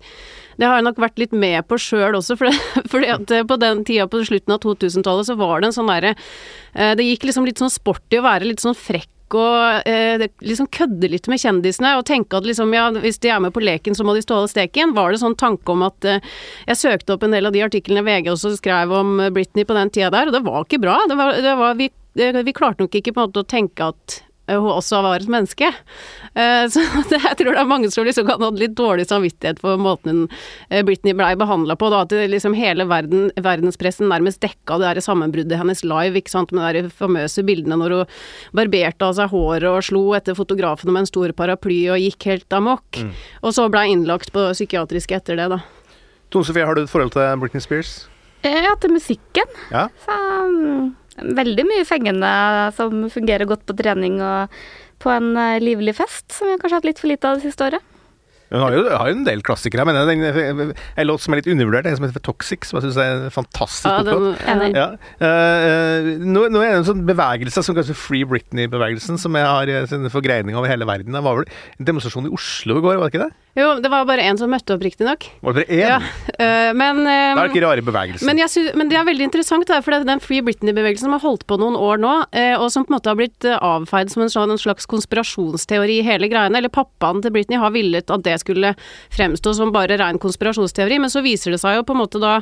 det 0.58 0.66
har 0.66 0.80
jeg 0.80 0.88
nok 0.88 1.02
vært 1.04 1.20
litt 1.22 1.36
med 1.38 1.68
på 1.70 1.78
sjøl 1.78 2.18
også, 2.18 2.38
for 2.92 3.04
eh, 3.06 3.44
på 3.46 3.60
den 3.62 3.84
tida 3.86 4.08
på 4.10 4.24
slutten 4.26 4.56
av 4.56 4.64
2000-tallet 4.64 5.30
så 5.30 5.38
var 5.38 5.62
det 5.62 5.70
en 5.70 5.78
sånn 5.78 5.92
derre 5.92 6.16
eh, 6.16 6.96
Det 6.98 7.06
gikk 7.06 7.30
liksom 7.30 7.46
litt 7.46 7.62
sånn 7.62 7.74
sport 7.74 8.14
i 8.14 8.18
å 8.18 8.26
være 8.26 8.50
litt 8.50 8.64
sånn 8.64 8.78
frekk 8.78 9.12
og 9.36 9.88
eh, 9.90 10.24
liksom 10.40 10.70
kødde 10.72 11.10
litt 11.12 11.28
med 11.28 11.42
kjendisene 11.42 11.98
og 12.00 12.06
tenke 12.08 12.38
at 12.38 12.48
liksom, 12.48 12.72
ja, 12.76 12.88
hvis 12.96 13.20
de 13.24 13.32
er 13.34 13.42
med 13.44 13.54
på 13.56 13.64
leken, 13.64 13.96
så 13.96 14.06
må 14.08 14.16
de 14.16 14.24
stå 14.24 14.38
alle 14.38 14.52
steken. 14.52 14.94
Var 14.96 15.12
det 15.12 15.20
sånn 15.20 15.36
tanke 15.36 15.74
om 15.74 15.84
at 15.88 16.08
eh, 16.08 16.24
Jeg 16.70 16.80
søkte 16.80 17.18
opp 17.18 17.26
en 17.28 17.36
del 17.36 17.50
av 17.50 17.56
de 17.56 17.66
artiklene 17.66 18.06
VG 18.08 18.32
også 18.32 18.56
skrev 18.56 18.94
om 18.96 19.18
eh, 19.20 19.32
Britney 19.34 19.68
på 19.68 19.76
den 19.76 19.92
tida 19.92 20.12
der, 20.14 20.32
og 20.32 20.38
det 20.38 20.46
var 20.48 20.64
ikke 20.64 20.80
bra. 20.84 21.02
Det 21.10 21.20
var, 21.20 21.34
det 21.44 21.58
var, 21.60 21.76
vi, 21.80 21.90
det, 22.16 22.32
vi 22.48 22.56
klarte 22.56 22.86
nok 22.86 22.96
ikke 22.96 23.14
på 23.14 23.24
en 23.24 23.30
måte 23.30 23.44
å 23.44 23.52
tenke 23.52 23.92
at 23.92 24.22
hun 24.56 24.70
også 24.72 25.02
var 25.04 25.20
et 25.20 25.28
menneske. 25.32 25.68
Eh, 26.34 26.66
Så 26.72 26.84
det, 27.12 27.20
jeg 27.24 27.38
tror 27.40 27.52
det 27.58 27.62
er 27.62 27.70
mange 27.70 27.92
som 27.92 28.06
liksom 28.08 28.28
kan 28.30 28.42
ha 28.44 28.50
litt 28.56 28.76
dårlig 28.78 29.08
samvittighet 29.10 29.60
for 29.64 29.80
måten 29.82 30.26
eh, 30.70 30.84
Britney 30.88 31.16
blei 31.18 31.34
behandla 31.40 31.76
på. 31.80 31.90
Da, 31.92 32.04
at 32.06 32.16
liksom 32.32 32.56
hele 32.58 32.88
verden, 32.88 33.30
verdenspressen 33.36 34.08
nærmest 34.12 34.42
dekka 34.44 34.80
det 34.80 34.94
der 34.94 35.04
sammenbruddet 35.04 35.60
hennes 35.60 35.84
live, 35.88 36.18
ikke 36.22 36.32
sant, 36.34 36.54
med 36.56 36.78
de 36.80 36.86
famøse 36.94 37.44
bildene 37.48 37.78
når 37.80 37.98
hun 37.98 38.18
barberte 38.62 39.08
av 39.10 39.16
seg 39.20 39.32
håret 39.34 39.68
og 39.72 39.84
slo 39.86 40.04
etter 40.18 40.38
fotografene 40.38 40.94
med 40.96 41.06
en 41.06 41.12
stor 41.12 41.34
paraply 41.38 41.82
og 41.94 42.00
gikk 42.02 42.30
helt 42.32 42.54
amok. 42.56 43.02
Og 43.44 43.54
så 43.56 43.68
blei 43.72 43.88
innlagt 43.92 44.32
på 44.36 44.48
psykiatrisk 44.54 45.12
etter 45.18 45.40
det, 45.40 45.50
da. 45.58 45.60
Tone 46.34 46.44
Sofie, 46.48 46.66
har 46.68 46.76
du 46.76 46.84
et 46.84 46.92
forhold 46.92 47.14
til 47.16 47.40
Britney 47.42 47.64
Spears? 47.64 47.98
Eh, 48.46 48.64
Ja, 48.68 48.76
til 48.80 48.92
musikken. 48.94 49.48
Ja? 49.72 49.88
Så 50.06 50.16
mm, 50.52 50.90
veldig 51.18 51.66
mye 51.70 51.86
fengende 51.88 52.32
som 52.78 53.08
fungerer 53.14 53.50
godt 53.50 53.66
på 53.70 53.76
trening 53.80 54.20
og 54.22 54.50
på 55.02 55.12
en 55.14 55.34
eh, 55.38 55.60
livlig 55.62 55.94
fest, 55.98 56.32
som 56.34 56.48
vi 56.50 56.56
har 56.56 56.62
kanskje 56.64 56.80
hatt 56.82 56.90
litt 56.90 57.00
for 57.02 57.12
lite 57.12 57.30
av 57.30 57.38
det 57.38 57.46
siste 57.50 57.68
året. 57.68 57.94
Hun 58.48 58.62
har 58.64 58.72
jo, 58.72 58.84
har 58.88 59.10
jo 59.12 59.16
en 59.18 59.26
del 59.28 59.42
klassikere. 59.44 59.84
men 59.84 59.98
en 60.00 61.08
låt 61.08 61.20
som 61.20 61.34
er 61.34 61.42
litt 61.42 61.50
undervurdert, 61.52 61.86
en 61.90 61.98
som 62.00 62.06
heter 62.08 62.24
Toxic, 62.24 62.64
som 62.64 62.78
jeg 62.80 62.86
syns 62.88 63.00
er 63.04 63.10
en 63.26 63.34
fantastisk 63.36 63.90
Ja, 63.92 64.04
den, 64.08 64.72
Ja. 64.78 64.86
eh, 65.20 66.08
nå, 66.24 66.46
nå 66.48 66.62
er 66.64 66.72
det 66.72 66.78
en 66.80 66.88
sånn 66.88 67.04
bevegelse 67.10 67.60
som 67.62 67.76
kalles 67.76 67.92
Free 68.00 68.24
Britney-bevegelsen, 68.24 69.20
som 69.20 69.36
jeg 69.36 69.44
har 69.44 69.88
sin 69.92 70.08
forgreining 70.14 70.56
over 70.56 70.72
hele 70.72 70.88
verden. 70.88 71.12
Det 71.12 71.24
var 71.28 71.42
vel 71.42 71.52
en 71.78 71.90
demonstrasjon 71.92 72.30
i 72.30 72.34
Oslo 72.40 72.80
i 72.80 72.86
går, 72.88 73.02
var 73.02 73.10
det 73.10 73.18
ikke 73.18 73.28
det? 73.28 73.36
Jo, 73.58 73.70
det 73.82 73.92
var 73.94 74.08
bare 74.10 74.26
én 74.30 74.40
som 74.40 74.52
møtte 74.54 74.76
opp, 74.76 74.86
riktignok. 74.86 75.30
Var 75.42 75.58
det 75.58 75.66
bare 75.66 75.78
én? 75.78 75.86
Ja, 75.88 76.28
Uh, 76.38 76.70
men 76.78 77.00
eh, 77.10 77.34
det 77.34 77.42
er 77.42 77.50
ikke 77.50 77.64
rare 77.64 77.82
bevegelsen. 77.82 78.28
Men, 78.30 78.38
jeg 78.38 78.52
sy 78.54 78.62
men 78.78 78.92
det 78.92 78.98
er 79.00 79.06
veldig 79.08 79.26
interessant, 79.26 79.66
da, 79.66 79.80
for 79.82 79.94
det 79.94 80.04
er 80.04 80.10
den 80.12 80.22
Free 80.22 80.44
Britney-bevegelsen 80.46 81.08
som 81.08 81.16
har 81.16 81.24
holdt 81.24 81.48
på 81.50 81.58
noen 81.58 81.74
år 81.82 81.98
nå, 82.04 82.12
uh, 82.30 82.56
og 82.62 82.68
som 82.74 82.86
på 82.86 82.94
en 82.94 82.98
måte 83.00 83.10
har 83.10 83.18
blitt 83.18 83.48
avfeid 83.56 84.14
som 84.14 84.22
en, 84.22 84.30
slags, 84.30 84.52
en 84.54 84.62
slags 84.62 84.90
konspirasjonsteori 84.92 85.96
i 85.98 86.06
hele 86.06 86.30
greiene. 86.30 86.60
Eller 86.62 86.74
pappaen 86.74 87.24
til 87.26 87.34
Britney 87.34 87.58
har 87.58 87.74
villet 87.74 88.14
at 88.14 88.26
det 88.28 88.36
skulle 88.44 88.76
fremstå 89.16 89.56
som 89.58 89.74
bare 89.74 89.98
ren 89.98 90.22
konspirasjonsteori, 90.22 91.02
men 91.02 91.14
så 91.14 91.26
viser 91.26 91.56
det 91.56 91.62
seg 91.64 91.80
jo 91.80 91.88
på 91.88 91.98
en 91.98 92.04
måte 92.04 92.22
da, 92.22 92.36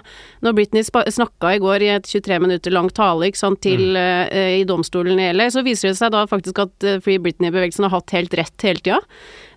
når 0.43 0.60
Britney 0.60 0.84
snakka 0.84 1.56
i 1.56 1.63
går 1.63 1.88
i 1.88 1.91
et 1.95 2.12
23 2.12 2.41
minutter 2.43 2.75
langt 2.75 2.97
tale 2.99 3.32
ikke 3.32 3.45
sant, 3.45 3.63
til, 3.63 3.95
uh, 3.95 4.28
i 4.60 4.67
domstolen 4.67 5.23
i 5.23 5.32
LA, 5.32 5.47
så 5.56 5.63
viser 5.63 5.93
det 5.93 5.99
seg 6.01 6.12
da 6.12 6.28
faktisk 6.28 6.60
at 6.67 6.91
Free 7.06 7.23
Britney-bevegelsen 7.23 7.88
har 7.88 7.95
hatt 7.95 8.17
helt 8.17 8.36
rett 8.36 8.67
hele 8.67 8.84
tida. 8.84 9.04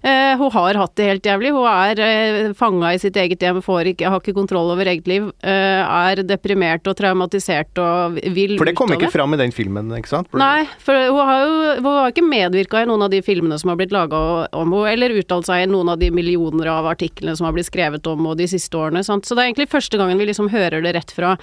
Eh, 0.02 0.36
hun 0.38 0.50
har 0.54 0.78
hatt 0.78 0.94
det 0.98 1.08
helt 1.08 1.26
jævlig. 1.26 1.52
Hun 1.54 1.66
er 1.70 2.02
eh, 2.02 2.52
fanga 2.58 2.92
i 2.94 3.00
sitt 3.02 3.16
eget 3.18 3.42
hjem, 3.42 3.60
får 3.64 3.92
ikke, 3.92 4.10
har 4.12 4.22
ikke 4.22 4.36
kontroll 4.36 4.70
over 4.74 4.88
eget 4.90 5.08
liv. 5.10 5.30
Eh, 5.42 5.82
er 5.82 6.22
deprimert 6.26 6.86
og 6.90 6.96
traumatisert 6.98 7.80
og 7.82 8.18
vil 8.34 8.56
For 8.60 8.68
det 8.68 8.76
kom 8.78 8.94
ikke 8.94 9.10
fram 9.12 9.34
i 9.34 9.40
den 9.40 9.54
filmen, 9.54 9.90
ikke 9.98 10.12
sant? 10.12 10.30
Nei, 10.38 10.66
for 10.82 10.94
hun 10.94 11.22
har 11.30 11.42
jo 11.44 11.56
hun 11.78 11.90
har 11.92 12.12
ikke 12.12 12.26
medvirka 12.26 12.82
i 12.82 12.88
noen 12.90 13.06
av 13.06 13.12
de 13.12 13.22
filmene 13.24 13.58
som 13.60 13.72
har 13.72 13.80
blitt 13.80 13.94
laga 13.94 14.20
om 14.52 14.76
henne, 14.76 14.92
eller 14.92 15.16
uttalt 15.18 15.48
seg 15.48 15.64
i 15.64 15.70
noen 15.70 15.90
av 15.94 15.98
de 16.00 16.12
millioner 16.14 16.70
av 16.72 16.86
artiklene 16.90 17.34
som 17.38 17.48
har 17.48 17.56
blitt 17.56 17.70
skrevet 17.70 18.06
om 18.10 18.22
henne 18.22 18.38
de 18.38 18.48
siste 18.50 18.78
årene. 18.78 19.02
Sant? 19.06 19.26
Så 19.26 19.34
det 19.34 19.44
er 19.44 19.50
egentlig 19.50 19.70
første 19.72 20.00
gangen 20.00 20.20
vi 20.20 20.30
liksom 20.30 20.52
hører 20.52 20.84
det 20.84 20.94
rett 20.98 21.14
fra 21.14 21.36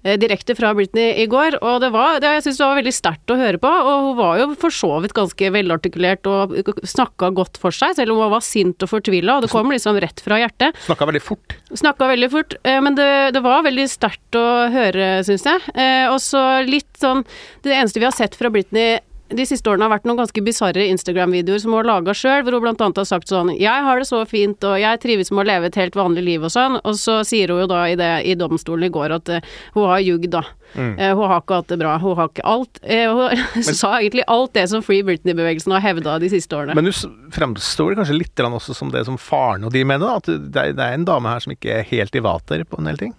Direkte 0.00 0.54
fra 0.56 0.70
Britney 0.72 1.12
i 1.20 1.26
går, 1.28 1.58
og 1.60 1.82
det 1.82 1.90
var, 1.92 2.20
det, 2.22 2.30
jeg 2.38 2.44
syns 2.46 2.60
det 2.60 2.64
var 2.64 2.78
veldig 2.78 2.92
sterkt 2.96 3.32
å 3.34 3.36
høre 3.36 3.60
på. 3.60 3.68
Og 3.68 4.06
hun 4.06 4.14
var 4.16 4.38
jo 4.40 4.46
for 4.60 4.72
så 4.72 4.94
vidt 5.04 5.12
ganske 5.16 5.50
velartikulert 5.52 6.30
og 6.30 6.54
snakka 6.88 7.28
godt 7.36 7.60
for 7.60 7.76
seg, 7.76 7.92
selv 7.98 8.14
om 8.14 8.22
hun 8.24 8.32
var 8.32 8.44
sint 8.44 8.80
og 8.86 8.92
fortvila, 8.94 9.36
og 9.36 9.44
det 9.44 9.52
kom 9.52 9.68
liksom 9.72 10.00
rett 10.00 10.22
fra 10.24 10.40
hjertet. 10.40 10.78
Snakka 10.86 11.10
veldig 11.10 11.22
fort. 11.24 11.58
Snakka 11.82 12.08
veldig 12.14 12.30
fort, 12.32 12.56
eh, 12.64 12.80
men 12.80 12.96
det, 12.96 13.10
det 13.36 13.44
var 13.44 13.66
veldig 13.68 13.86
sterkt 13.92 14.40
å 14.40 14.46
høre, 14.72 15.12
syns 15.28 15.44
jeg. 15.46 15.76
Eh, 15.76 16.06
og 16.08 16.18
så 16.24 16.40
litt 16.66 16.88
sånn 17.00 17.22
Det 17.64 17.72
eneste 17.72 18.00
vi 18.00 18.06
har 18.06 18.16
sett 18.16 18.36
fra 18.36 18.50
Britney 18.52 18.98
de 19.30 19.46
siste 19.46 19.70
årene 19.70 19.86
har 19.86 19.92
vært 19.92 20.06
noen 20.08 20.20
ganske 20.20 20.42
bisarre 20.44 20.86
Instagram-videoer 20.90 21.62
som 21.62 21.74
hun 21.74 21.80
har 21.80 21.88
laga 21.88 22.14
sjøl, 22.16 22.42
hvor 22.44 22.56
hun 22.56 22.64
blant 22.64 22.82
annet 22.84 23.00
har 23.02 23.08
sagt 23.08 23.30
sånn 23.30 23.52
'Jeg 23.54 23.86
har 23.86 23.98
det 23.98 24.08
så 24.08 24.22
fint, 24.28 24.58
og 24.64 24.78
jeg 24.80 25.00
trives 25.00 25.30
med 25.30 25.44
å 25.44 25.48
leve 25.50 25.66
et 25.70 25.78
helt 25.80 25.94
vanlig 25.94 26.24
liv', 26.26 26.44
og 26.44 26.50
sånn. 26.50 26.80
Og 26.84 26.94
så 26.98 27.20
sier 27.26 27.48
hun 27.48 27.62
jo 27.62 27.66
da 27.70 27.84
i, 27.88 27.96
det, 27.96 28.26
i 28.26 28.34
domstolen 28.34 28.88
i 28.88 28.92
går 28.92 29.14
at 29.16 29.28
uh, 29.28 29.40
hun 29.74 29.88
har 29.88 30.00
jugd, 30.00 30.30
da. 30.30 30.42
Eh, 30.74 31.14
hun 31.14 31.26
har 31.26 31.40
ikke 31.40 31.58
hatt 31.58 31.68
det 31.68 31.78
bra. 31.78 31.98
Hun 31.98 32.16
har 32.16 32.28
ikke 32.28 32.46
alt. 32.46 32.78
uh, 32.84 33.30
hun 33.54 33.62
sa 33.82 33.98
egentlig 33.98 34.24
alt 34.26 34.54
det 34.54 34.68
som 34.70 34.82
Free 34.82 35.02
Britney-bevegelsen 35.02 35.72
har 35.72 35.80
hevda 35.80 36.18
de 36.18 36.30
siste 36.30 36.54
årene. 36.54 36.74
Men 36.74 36.84
du 36.84 36.92
fremstår 37.34 37.96
kanskje 37.98 38.18
litt 38.18 38.38
også 38.40 38.74
som 38.74 38.90
det 38.90 39.04
som 39.06 39.18
faren 39.18 39.64
og 39.64 39.72
de 39.72 39.84
mener, 39.84 40.06
da, 40.06 40.16
at 40.16 40.26
det 40.26 40.76
det 40.76 40.84
er 40.84 40.94
en 40.94 41.04
dame 41.04 41.28
her 41.28 41.42
som 41.42 41.52
ikke 41.52 41.80
er 41.80 41.88
helt 41.90 42.14
i 42.14 42.22
vater 42.24 42.64
på 42.64 42.78
en 42.78 42.88
del 42.88 42.98
ting? 42.98 43.14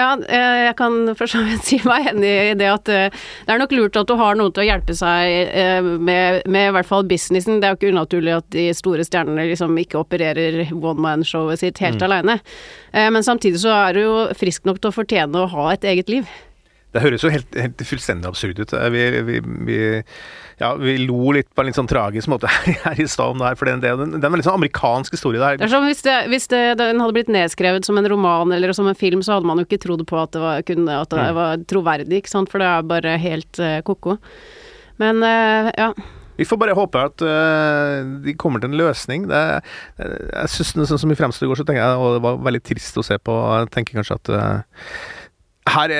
Ja, 0.00 0.10
eh, 0.16 0.60
jeg 0.66 0.76
kan 0.78 0.98
for 1.18 1.30
så 1.30 1.42
vidt 1.44 1.66
si 1.68 1.80
meg 1.84 2.10
enig 2.12 2.30
i 2.30 2.56
det 2.58 2.68
at 2.70 2.90
eh, 2.92 3.22
det 3.46 3.54
er 3.54 3.62
nok 3.62 3.74
lurt 3.76 3.98
at 4.00 4.08
du 4.08 4.16
har 4.20 4.38
noen 4.38 4.54
til 4.54 4.64
å 4.64 4.68
hjelpe 4.70 4.96
seg 4.96 5.52
eh, 5.52 5.80
med, 5.82 6.42
med 6.50 6.70
i 6.70 6.74
hvert 6.76 6.88
fall 6.88 7.06
businessen. 7.10 7.60
Det 7.60 7.68
er 7.68 7.74
jo 7.74 7.80
ikke 7.80 7.94
unaturlig 7.94 8.36
at 8.38 8.50
de 8.54 8.68
store 8.76 9.06
stjernene 9.06 9.48
liksom 9.50 9.76
ikke 9.82 10.00
opererer 10.00 10.62
one 10.72 11.00
man-showet 11.00 11.62
sitt 11.62 11.82
helt 11.84 12.02
alene. 12.02 12.38
aleine. 12.40 13.10
Men 13.14 13.24
samtidig 13.24 13.60
så 13.62 13.70
er 13.72 13.94
du 13.94 14.00
jo 14.02 14.14
frisk 14.36 14.64
nok 14.66 14.80
til 14.80 14.90
å 14.90 14.94
fortjene 14.94 15.44
å 15.44 15.50
ha 15.52 15.66
et 15.74 15.86
eget 15.86 16.10
liv. 16.12 16.30
Det 16.90 17.02
høres 17.04 17.22
jo 17.22 17.30
helt, 17.30 17.54
helt 17.54 17.82
fullstendig 17.86 18.26
absurd 18.26 18.58
ut. 18.58 18.72
Vi, 18.90 19.02
vi, 19.26 19.36
vi, 19.68 19.78
ja, 20.58 20.72
vi 20.74 20.96
lo 21.04 21.30
litt 21.36 21.46
på 21.54 21.62
en 21.62 21.68
litt 21.68 21.78
sånn 21.78 21.90
tragisk 21.90 22.30
måte 22.32 22.50
her 22.84 22.98
i 22.98 23.06
stad 23.10 23.36
om 23.36 23.42
det 23.42 23.52
her, 23.52 23.58
for 23.60 23.70
det, 23.70 23.76
det, 23.84 23.92
det 24.00 24.18
er 24.18 24.26
en 24.26 24.34
veldig 24.34 24.46
sånn 24.48 24.58
amerikansk 24.58 25.14
historie. 25.14 25.38
Det 25.38 25.68
er 25.68 25.72
som 25.72 25.86
hvis, 25.86 26.02
det, 26.06 26.16
hvis 26.32 26.50
det, 26.50 26.62
den 26.82 27.02
hadde 27.02 27.14
blitt 27.14 27.30
nedskrevet 27.30 27.86
som 27.86 28.00
en 28.00 28.10
roman 28.10 28.54
eller 28.56 28.74
som 28.76 28.90
en 28.90 28.98
film, 28.98 29.22
så 29.22 29.36
hadde 29.36 29.50
man 29.50 29.62
jo 29.62 29.68
ikke 29.68 29.82
trodd 29.86 30.02
på 30.08 30.18
at 30.18 30.34
det 30.34 30.42
var, 30.42 30.64
kunne, 30.66 31.02
at 31.04 31.12
det 31.14 31.28
mm. 31.28 31.38
var 31.38 31.66
troverdig, 31.70 32.22
ikke 32.24 32.34
sant, 32.34 32.50
for 32.50 32.62
det 32.62 32.72
er 32.72 32.88
bare 32.90 33.18
helt 33.22 33.62
uh, 33.62 33.76
ko-ko. 33.86 34.18
Men 35.00 35.22
uh, 35.22 35.70
ja. 35.70 35.92
Vi 36.40 36.46
får 36.48 36.58
bare 36.58 36.74
håpe 36.74 37.06
at 37.06 37.22
uh, 37.22 38.02
de 38.24 38.34
kommer 38.40 38.58
til 38.58 38.72
en 38.72 38.80
løsning. 38.80 39.30
Det, 39.30 39.40
jeg 40.00 40.52
synes, 40.56 40.74
sånn 40.90 41.02
som 41.04 41.14
i 41.14 41.18
fremstår 41.18 41.46
i 41.46 41.52
går, 41.52 41.62
så 41.62 41.68
tenker 41.68 41.84
jeg 41.84 42.02
og 42.02 42.18
det 42.18 42.22
var 42.26 42.44
veldig 42.50 42.62
trist 42.66 42.98
å 42.98 43.06
se 43.06 43.20
på. 43.22 43.38
Jeg 43.60 43.72
tenker 43.76 44.00
kanskje 44.00 44.18
at 44.18 44.34
uh, 44.34 44.84
her, 45.70 45.92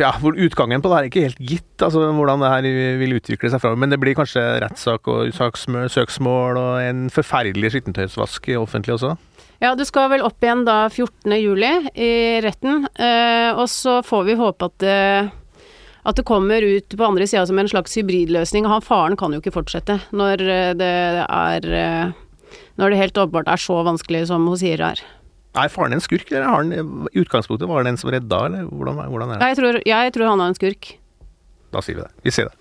ja, 0.00 0.10
hvor 0.22 0.36
Utgangen 0.36 0.82
på 0.82 0.90
det 0.90 0.96
her 0.96 1.06
er 1.06 1.10
ikke 1.10 1.24
helt 1.26 1.40
gitt, 1.40 1.82
altså 1.82 2.02
hvordan 2.16 2.42
det 2.42 2.50
her 2.52 2.98
vil 3.00 3.16
utvikle 3.18 3.50
seg 3.52 3.62
framover. 3.62 3.80
Men 3.82 3.94
det 3.94 4.00
blir 4.02 4.16
kanskje 4.18 4.44
rettssak 4.64 5.08
og 5.12 5.32
søksmål 5.36 6.60
og 6.60 6.74
en 6.82 7.06
forferdelig 7.12 7.74
skittentøysvask 7.74 8.50
i 8.52 8.58
offentlig 8.60 8.96
også? 8.96 9.16
Ja, 9.62 9.72
du 9.76 9.86
skal 9.88 10.10
vel 10.12 10.24
opp 10.24 10.44
igjen 10.44 10.66
da 10.66 10.84
14. 10.90 11.32
juli 11.40 11.72
i 11.94 12.12
retten. 12.44 12.84
Eh, 12.92 13.50
og 13.56 13.68
så 13.72 14.02
får 14.04 14.28
vi 14.28 14.38
håpe 14.38 14.68
at 14.68 14.76
det, 14.84 15.00
at 16.06 16.18
det 16.18 16.26
kommer 16.28 16.62
ut 16.62 16.96
på 16.98 17.08
andre 17.08 17.28
sida 17.28 17.46
som 17.48 17.58
en 17.58 17.70
slags 17.72 17.96
hybridløsning. 17.96 18.68
Han 18.68 18.84
faren 18.84 19.16
kan 19.16 19.32
jo 19.32 19.40
ikke 19.40 19.54
fortsette 19.56 19.98
når 20.12 20.44
det 20.76 20.92
er 21.24 21.72
eh, 21.80 22.14
Når 22.76 22.92
det 22.92 22.98
helt 23.00 23.18
åpenbart 23.18 23.48
er 23.48 23.56
så 23.56 23.80
vanskelig 23.86 24.26
som 24.28 24.44
hun 24.44 24.58
sier 24.60 24.82
her. 24.84 25.00
Er 25.56 25.72
faren 25.72 25.96
en 25.96 26.04
skurk, 26.04 26.28
eller 26.32 26.48
har 26.48 26.62
han 26.62 26.72
i 26.76 27.22
utgangspunktet 27.22 27.68
var 27.70 27.84
det 27.86 27.94
en 27.94 28.00
som 28.00 28.12
redda, 28.12 28.42
eller 28.50 28.66
hvordan, 28.68 29.00
hvordan 29.12 29.30
er 29.34 29.40
det? 29.40 29.52
Jeg 29.52 29.60
tror, 29.62 29.80
jeg 29.88 30.16
tror 30.16 30.32
han 30.34 30.42
er 30.44 30.52
en 30.52 30.58
skurk. 30.58 30.90
Da 31.72 31.82
sier 31.84 31.98
vi 31.98 32.04
det. 32.04 32.12
Vi 32.26 32.34
sier 32.36 32.50
det. 32.50 32.58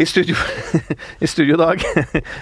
I 0.00 0.04
studio, 0.06 0.36
i 1.24 1.26
studio 1.26 1.56
dag. 1.58 1.82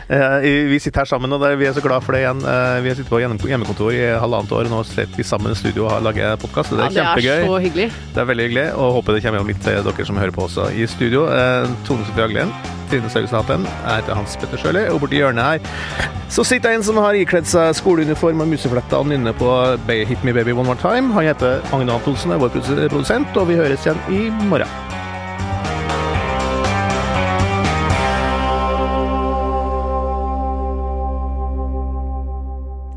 Eh, 0.09 0.69
vi 0.71 0.79
sitter 0.81 1.03
her 1.03 1.09
sammen, 1.09 1.33
og 1.33 1.43
vi 1.61 1.67
er 1.69 1.75
så 1.77 1.83
glad 1.85 2.05
for 2.05 2.17
det 2.17 2.23
igjen. 2.23 2.39
Eh, 2.41 2.79
vi 2.85 2.89
har 2.89 2.97
sittet 2.97 3.11
på 3.13 3.21
hjemmekontor 3.21 3.93
i 3.93 4.05
halvannet 4.21 4.53
år, 4.57 4.69
og 4.69 4.73
nå 4.73 4.83
sitter 4.89 5.17
vi 5.17 5.27
sammen 5.27 5.53
i 5.53 5.59
studio 5.59 5.85
og 5.89 6.05
lager 6.05 6.37
podkast. 6.41 6.73
Det 6.73 6.87
er 6.87 6.97
ja, 6.97 7.13
det 7.17 7.29
Er 7.29 7.45
så 7.49 7.59
hyggelig. 7.61 7.89
Det 8.15 8.23
er 8.23 8.29
veldig 8.31 8.47
hyggelig, 8.49 8.67
og 8.77 8.97
håper 8.99 9.17
det 9.17 9.25
kommer 9.25 9.43
hjem 9.43 9.53
litt 9.53 9.63
til 9.65 9.85
dere 9.85 10.09
som 10.09 10.21
hører 10.21 10.37
på 10.37 10.47
også 10.49 10.71
i 10.77 10.89
studio. 10.89 11.27
Eh, 11.33 11.69
Tone 11.89 12.09
Sofie 12.09 12.25
Aglen, 12.29 12.53
Trine 12.89 13.11
Saugsnapen, 13.13 13.67
jeg 13.69 14.03
heter 14.03 14.19
Hans 14.19 14.37
Petter 14.41 14.61
Sjøli, 14.61 14.87
og 14.93 15.03
borti 15.05 15.21
hjørnet 15.21 15.53
her 15.53 16.17
så 16.29 16.45
sitter 16.45 16.75
en 16.77 16.83
som 16.85 16.99
har 17.01 17.17
ikledd 17.17 17.49
seg 17.49 17.73
skoleuniform 17.79 18.43
og 18.45 18.51
musefletter 18.51 19.01
og 19.01 19.09
nynner 19.09 19.33
på 19.37 19.49
Hit 19.89 20.27
Me 20.27 20.35
Baby 20.37 20.53
One 20.53 20.69
More 20.69 20.81
Time. 20.81 21.13
Han 21.17 21.25
heter 21.25 21.65
Agne 21.73 21.95
Antonsen, 21.95 22.35
er 22.35 22.43
vår 22.43 22.53
produsent, 22.53 23.33
og 23.37 23.49
vi 23.49 23.57
høres 23.57 23.87
igjen 23.87 24.05
i 24.13 24.29
morgen. 24.51 24.69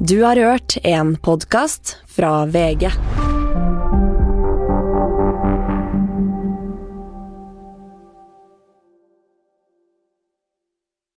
Du 0.01 0.23
har 0.25 0.35
hørt 0.35 0.77
en 0.83 1.15
podkast 1.23 2.01
fra 2.09 2.43
VG. 2.51 2.91